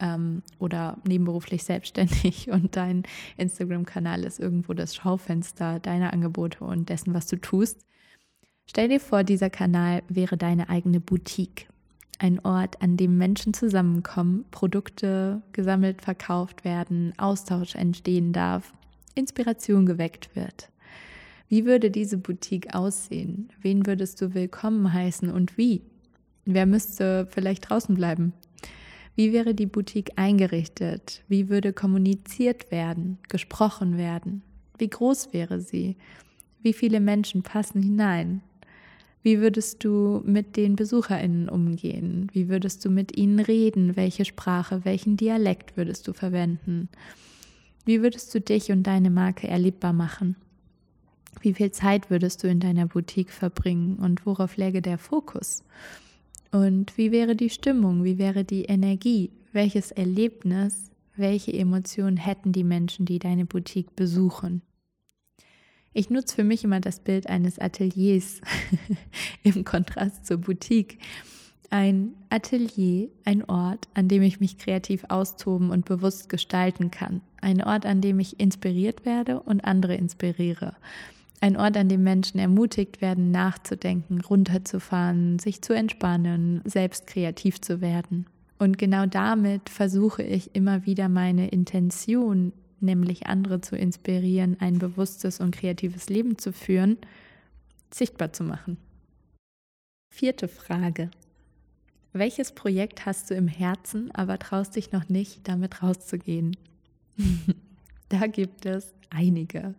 ähm, 0.00 0.42
oder 0.58 0.98
nebenberuflich 1.06 1.62
selbstständig 1.64 2.50
und 2.50 2.76
dein 2.76 3.04
Instagram-Kanal 3.36 4.24
ist 4.24 4.40
irgendwo 4.40 4.74
das 4.74 4.94
Schaufenster 4.94 5.78
deiner 5.78 6.12
Angebote 6.12 6.64
und 6.64 6.88
dessen, 6.88 7.14
was 7.14 7.26
du 7.26 7.36
tust. 7.36 7.84
Stell 8.66 8.88
dir 8.88 9.00
vor, 9.00 9.24
dieser 9.24 9.50
Kanal 9.50 10.02
wäre 10.08 10.36
deine 10.36 10.68
eigene 10.68 11.00
Boutique. 11.00 11.68
Ein 12.18 12.38
Ort, 12.40 12.82
an 12.82 12.96
dem 12.96 13.16
Menschen 13.16 13.54
zusammenkommen, 13.54 14.44
Produkte 14.50 15.42
gesammelt, 15.52 16.02
verkauft 16.02 16.64
werden, 16.64 17.14
Austausch 17.16 17.74
entstehen 17.74 18.32
darf, 18.32 18.72
Inspiration 19.14 19.86
geweckt 19.86 20.36
wird. 20.36 20.70
Wie 21.48 21.64
würde 21.64 21.90
diese 21.90 22.16
Boutique 22.16 22.74
aussehen? 22.74 23.48
Wen 23.60 23.86
würdest 23.86 24.20
du 24.20 24.34
willkommen 24.34 24.92
heißen 24.92 25.32
und 25.32 25.58
wie? 25.58 25.82
Wer 26.44 26.66
müsste 26.66 27.26
vielleicht 27.30 27.68
draußen 27.68 27.94
bleiben? 27.94 28.34
Wie 29.20 29.34
wäre 29.34 29.54
die 29.54 29.66
Boutique 29.66 30.12
eingerichtet? 30.16 31.22
Wie 31.28 31.50
würde 31.50 31.74
kommuniziert 31.74 32.70
werden, 32.70 33.18
gesprochen 33.28 33.98
werden? 33.98 34.40
Wie 34.78 34.88
groß 34.88 35.34
wäre 35.34 35.60
sie? 35.60 35.96
Wie 36.62 36.72
viele 36.72 37.00
Menschen 37.00 37.42
passen 37.42 37.82
hinein? 37.82 38.40
Wie 39.22 39.40
würdest 39.40 39.84
du 39.84 40.22
mit 40.24 40.56
den 40.56 40.74
Besucherinnen 40.74 41.50
umgehen? 41.50 42.30
Wie 42.32 42.48
würdest 42.48 42.82
du 42.82 42.90
mit 42.90 43.14
ihnen 43.14 43.40
reden? 43.40 43.94
Welche 43.94 44.24
Sprache, 44.24 44.86
welchen 44.86 45.18
Dialekt 45.18 45.76
würdest 45.76 46.08
du 46.08 46.14
verwenden? 46.14 46.88
Wie 47.84 48.00
würdest 48.00 48.34
du 48.34 48.40
dich 48.40 48.72
und 48.72 48.84
deine 48.84 49.10
Marke 49.10 49.48
erlebbar 49.48 49.92
machen? 49.92 50.34
Wie 51.42 51.52
viel 51.52 51.72
Zeit 51.72 52.08
würdest 52.08 52.42
du 52.42 52.48
in 52.48 52.60
deiner 52.60 52.86
Boutique 52.86 53.32
verbringen 53.32 53.96
und 53.96 54.24
worauf 54.24 54.56
läge 54.56 54.80
der 54.80 54.96
Fokus? 54.96 55.62
Und 56.50 56.96
wie 56.98 57.12
wäre 57.12 57.36
die 57.36 57.50
Stimmung? 57.50 58.04
Wie 58.04 58.18
wäre 58.18 58.44
die 58.44 58.64
Energie? 58.64 59.30
Welches 59.52 59.92
Erlebnis, 59.92 60.90
welche 61.16 61.52
Emotionen 61.52 62.16
hätten 62.16 62.52
die 62.52 62.64
Menschen, 62.64 63.06
die 63.06 63.18
deine 63.18 63.46
Boutique 63.46 63.94
besuchen? 63.94 64.62
Ich 65.92 66.08
nutze 66.08 66.36
für 66.36 66.44
mich 66.44 66.62
immer 66.62 66.80
das 66.80 67.00
Bild 67.00 67.28
eines 67.28 67.58
Ateliers 67.58 68.40
im 69.42 69.64
Kontrast 69.64 70.26
zur 70.26 70.38
Boutique. 70.38 70.98
Ein 71.68 72.14
Atelier, 72.30 73.08
ein 73.24 73.44
Ort, 73.44 73.88
an 73.94 74.08
dem 74.08 74.22
ich 74.22 74.40
mich 74.40 74.58
kreativ 74.58 75.04
austoben 75.08 75.70
und 75.70 75.84
bewusst 75.84 76.28
gestalten 76.28 76.90
kann. 76.90 77.20
Ein 77.40 77.62
Ort, 77.62 77.86
an 77.86 78.00
dem 78.00 78.18
ich 78.18 78.40
inspiriert 78.40 79.04
werde 79.04 79.40
und 79.40 79.64
andere 79.64 79.94
inspiriere. 79.94 80.74
Ein 81.42 81.56
Ort, 81.56 81.76
an 81.78 81.88
dem 81.88 82.02
Menschen 82.02 82.38
ermutigt 82.38 83.00
werden, 83.00 83.30
nachzudenken, 83.30 84.20
runterzufahren, 84.20 85.38
sich 85.38 85.62
zu 85.62 85.72
entspannen, 85.72 86.60
selbst 86.64 87.06
kreativ 87.06 87.60
zu 87.60 87.80
werden. 87.80 88.26
Und 88.58 88.76
genau 88.76 89.06
damit 89.06 89.70
versuche 89.70 90.22
ich 90.22 90.54
immer 90.54 90.84
wieder 90.84 91.08
meine 91.08 91.48
Intention, 91.48 92.52
nämlich 92.80 93.26
andere 93.26 93.62
zu 93.62 93.74
inspirieren, 93.74 94.58
ein 94.60 94.78
bewusstes 94.78 95.40
und 95.40 95.56
kreatives 95.56 96.10
Leben 96.10 96.36
zu 96.36 96.52
führen, 96.52 96.98
sichtbar 97.90 98.34
zu 98.34 98.44
machen. 98.44 98.76
Vierte 100.14 100.46
Frage. 100.46 101.10
Welches 102.12 102.52
Projekt 102.52 103.06
hast 103.06 103.30
du 103.30 103.34
im 103.34 103.48
Herzen, 103.48 104.10
aber 104.12 104.38
traust 104.38 104.76
dich 104.76 104.92
noch 104.92 105.08
nicht, 105.08 105.48
damit 105.48 105.82
rauszugehen? 105.82 106.54
da 108.10 108.26
gibt 108.26 108.66
es 108.66 108.92
einige. 109.08 109.74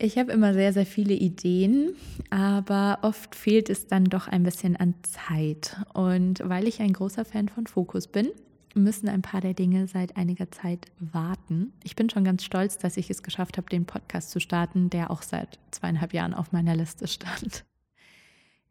Ich 0.00 0.16
habe 0.16 0.30
immer 0.30 0.54
sehr, 0.54 0.72
sehr 0.72 0.86
viele 0.86 1.14
Ideen, 1.14 1.96
aber 2.30 3.00
oft 3.02 3.34
fehlt 3.34 3.68
es 3.68 3.88
dann 3.88 4.04
doch 4.04 4.28
ein 4.28 4.44
bisschen 4.44 4.76
an 4.76 4.94
Zeit. 5.02 5.76
Und 5.92 6.40
weil 6.44 6.68
ich 6.68 6.80
ein 6.80 6.92
großer 6.92 7.24
Fan 7.24 7.48
von 7.48 7.66
Fokus 7.66 8.06
bin, 8.06 8.30
müssen 8.74 9.08
ein 9.08 9.22
paar 9.22 9.40
der 9.40 9.54
Dinge 9.54 9.88
seit 9.88 10.16
einiger 10.16 10.52
Zeit 10.52 10.86
warten. 11.00 11.72
Ich 11.82 11.96
bin 11.96 12.08
schon 12.10 12.22
ganz 12.22 12.44
stolz, 12.44 12.78
dass 12.78 12.96
ich 12.96 13.10
es 13.10 13.24
geschafft 13.24 13.56
habe, 13.56 13.68
den 13.68 13.86
Podcast 13.86 14.30
zu 14.30 14.38
starten, 14.38 14.88
der 14.88 15.10
auch 15.10 15.22
seit 15.22 15.58
zweieinhalb 15.72 16.14
Jahren 16.14 16.34
auf 16.34 16.52
meiner 16.52 16.76
Liste 16.76 17.08
stand. 17.08 17.64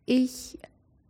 Ich 0.05 0.57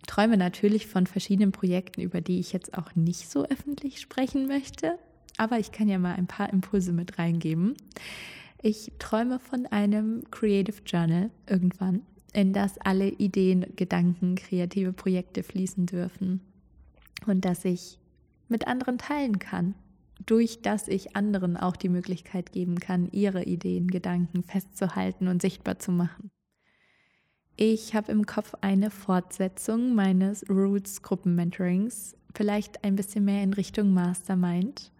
träume 0.08 0.38
natürlich 0.38 0.88
von 0.88 1.06
verschiedenen 1.06 1.52
Projekten, 1.52 2.02
über 2.02 2.22
die 2.22 2.40
ich 2.40 2.54
jetzt 2.54 2.76
auch 2.76 2.96
nicht 2.96 3.30
so 3.30 3.46
öffentlich 3.46 4.02
sprechen 4.02 4.48
möchte, 4.48 4.98
aber 5.38 5.60
ich 5.60 5.72
kann 5.72 5.88
ja 5.88 6.00
mal 6.00 6.16
ein 6.16 6.26
paar 6.26 6.52
Impulse 6.52 6.92
mit 6.92 7.20
reingeben. 7.20 7.76
Ich 8.62 8.92
träume 8.98 9.40
von 9.40 9.66
einem 9.68 10.24
Creative 10.32 10.82
Journal 10.86 11.30
irgendwann, 11.48 12.02
in 12.34 12.54
das 12.54 12.78
alle 12.80 13.10
Ideen, 13.10 13.66
Gedanken, 13.76 14.36
kreative 14.36 14.94
Projekte 14.94 15.44
fließen 15.44 15.86
dürfen 15.86 16.42
und 17.28 17.46
dass 17.46 17.66
ich 17.66 18.00
mit 18.48 18.68
anderen 18.68 18.98
teilen 18.98 19.40
kann, 19.40 19.76
durch 20.26 20.62
das 20.62 20.88
ich 20.88 21.16
anderen 21.16 21.56
auch 21.56 21.76
die 21.76 21.90
Möglichkeit 21.90 22.52
geben 22.52 22.80
kann, 22.80 23.10
ihre 23.12 23.44
Ideen, 23.44 23.90
Gedanken 23.90 24.44
festzuhalten 24.44 25.28
und 25.28 25.42
sichtbar 25.42 25.78
zu 25.78 25.92
machen. 25.92 26.32
Ich 27.56 27.96
habe 27.96 28.12
im 28.12 28.26
Kopf 28.26 28.54
eine 28.62 28.92
Fortsetzung 28.92 29.96
meines 29.96 30.48
Roots 30.50 31.02
Gruppenmentorings, 31.02 32.16
vielleicht 32.34 32.84
ein 32.84 32.96
bisschen 32.96 33.26
mehr 33.26 33.44
in 33.44 33.54
Richtung 33.54 33.94
Mastermind 33.94 34.92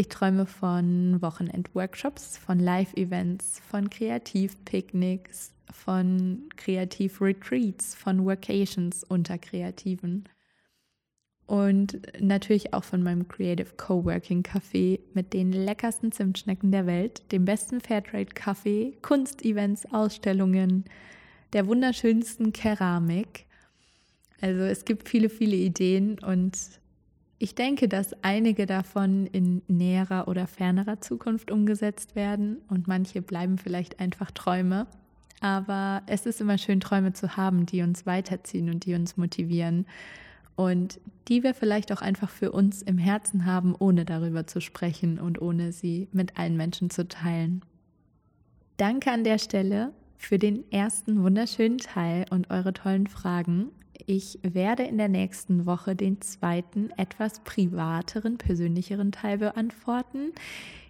ich 0.00 0.08
träume 0.08 0.46
von 0.46 1.20
Wochenend-Workshops, 1.20 2.38
von 2.38 2.58
Live-Events, 2.58 3.60
von 3.68 3.90
Kreativ-Picknicks, 3.90 5.52
von 5.70 6.48
Kreativ-Retreats, 6.56 7.96
von 7.96 8.24
Workations 8.24 9.04
unter 9.04 9.36
Kreativen. 9.36 10.24
Und 11.44 12.00
natürlich 12.18 12.72
auch 12.72 12.84
von 12.84 13.02
meinem 13.02 13.28
Creative 13.28 13.74
Coworking 13.76 14.42
Café 14.42 15.00
mit 15.12 15.34
den 15.34 15.52
leckersten 15.52 16.12
Zimtschnecken 16.12 16.72
der 16.72 16.86
Welt, 16.86 17.30
dem 17.30 17.44
besten 17.44 17.82
Fairtrade 17.82 18.32
Kaffee, 18.32 18.96
Kunstevents, 19.02 19.84
Ausstellungen, 19.92 20.86
der 21.52 21.66
wunderschönsten 21.66 22.54
Keramik. 22.54 23.44
Also 24.40 24.62
es 24.62 24.86
gibt 24.86 25.10
viele, 25.10 25.28
viele 25.28 25.56
Ideen 25.56 26.18
und 26.20 26.79
ich 27.42 27.54
denke, 27.54 27.88
dass 27.88 28.14
einige 28.22 28.66
davon 28.66 29.26
in 29.26 29.62
näherer 29.66 30.28
oder 30.28 30.46
fernerer 30.46 31.00
Zukunft 31.00 31.50
umgesetzt 31.50 32.14
werden 32.14 32.58
und 32.68 32.86
manche 32.86 33.22
bleiben 33.22 33.56
vielleicht 33.56 33.98
einfach 33.98 34.30
Träume. 34.30 34.86
Aber 35.40 36.02
es 36.06 36.26
ist 36.26 36.42
immer 36.42 36.58
schön, 36.58 36.80
Träume 36.80 37.14
zu 37.14 37.38
haben, 37.38 37.64
die 37.64 37.80
uns 37.80 38.04
weiterziehen 38.04 38.68
und 38.68 38.84
die 38.84 38.92
uns 38.92 39.16
motivieren 39.16 39.86
und 40.54 41.00
die 41.28 41.42
wir 41.42 41.54
vielleicht 41.54 41.92
auch 41.92 42.02
einfach 42.02 42.28
für 42.28 42.52
uns 42.52 42.82
im 42.82 42.98
Herzen 42.98 43.46
haben, 43.46 43.74
ohne 43.74 44.04
darüber 44.04 44.46
zu 44.46 44.60
sprechen 44.60 45.18
und 45.18 45.40
ohne 45.40 45.72
sie 45.72 46.08
mit 46.12 46.38
allen 46.38 46.58
Menschen 46.58 46.90
zu 46.90 47.08
teilen. 47.08 47.64
Danke 48.76 49.12
an 49.12 49.24
der 49.24 49.38
Stelle 49.38 49.94
für 50.18 50.38
den 50.38 50.70
ersten 50.70 51.22
wunderschönen 51.22 51.78
Teil 51.78 52.26
und 52.28 52.50
eure 52.50 52.74
tollen 52.74 53.06
Fragen. 53.06 53.70
Ich 54.06 54.38
werde 54.42 54.84
in 54.84 54.98
der 54.98 55.08
nächsten 55.08 55.66
Woche 55.66 55.96
den 55.96 56.20
zweiten, 56.20 56.90
etwas 56.96 57.40
privateren, 57.40 58.38
persönlicheren 58.38 59.12
Teil 59.12 59.38
beantworten, 59.38 60.32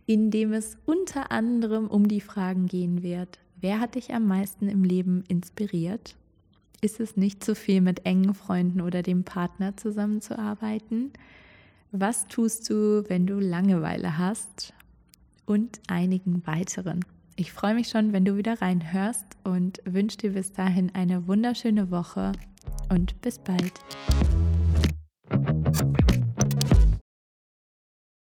in 0.07 0.31
dem 0.31 0.53
es 0.53 0.77
unter 0.87 1.31
anderem 1.31 1.87
um 1.87 2.09
die 2.09 2.20
Fragen 2.20 2.66
gehen 2.66 3.03
wird. 3.03 3.38
Wer 3.61 3.81
hat 3.81 3.94
dich 3.94 4.12
am 4.14 4.27
meisten 4.27 4.68
im 4.68 4.85
Leben 4.85 5.25
inspiriert? 5.29 6.16
Ist 6.81 6.99
es 6.99 7.16
nicht 7.16 7.44
zu 7.44 7.55
viel, 7.55 7.81
mit 7.81 8.07
engen 8.07 8.35
Freunden 8.35 8.81
oder 8.81 9.03
dem 9.03 9.25
Partner 9.25 9.77
zusammenzuarbeiten? 9.77 11.12
Was 11.92 12.27
tust 12.27 12.70
du, 12.70 13.05
wenn 13.09 13.27
du 13.27 13.38
Langeweile 13.38 14.16
hast? 14.16 14.73
Und 15.44 15.81
einigen 15.88 16.46
weiteren. 16.46 17.05
Ich 17.37 17.53
freue 17.53 17.75
mich 17.75 17.88
schon, 17.88 18.12
wenn 18.12 18.25
du 18.25 18.37
wieder 18.37 18.61
reinhörst 18.61 19.25
und 19.44 19.81
wünsche 19.85 20.18
dir 20.18 20.33
bis 20.33 20.53
dahin 20.53 20.94
eine 20.94 21.27
wunderschöne 21.27 21.90
Woche 21.90 22.33
und 22.88 23.20
bis 23.20 23.38
bald. 23.38 23.73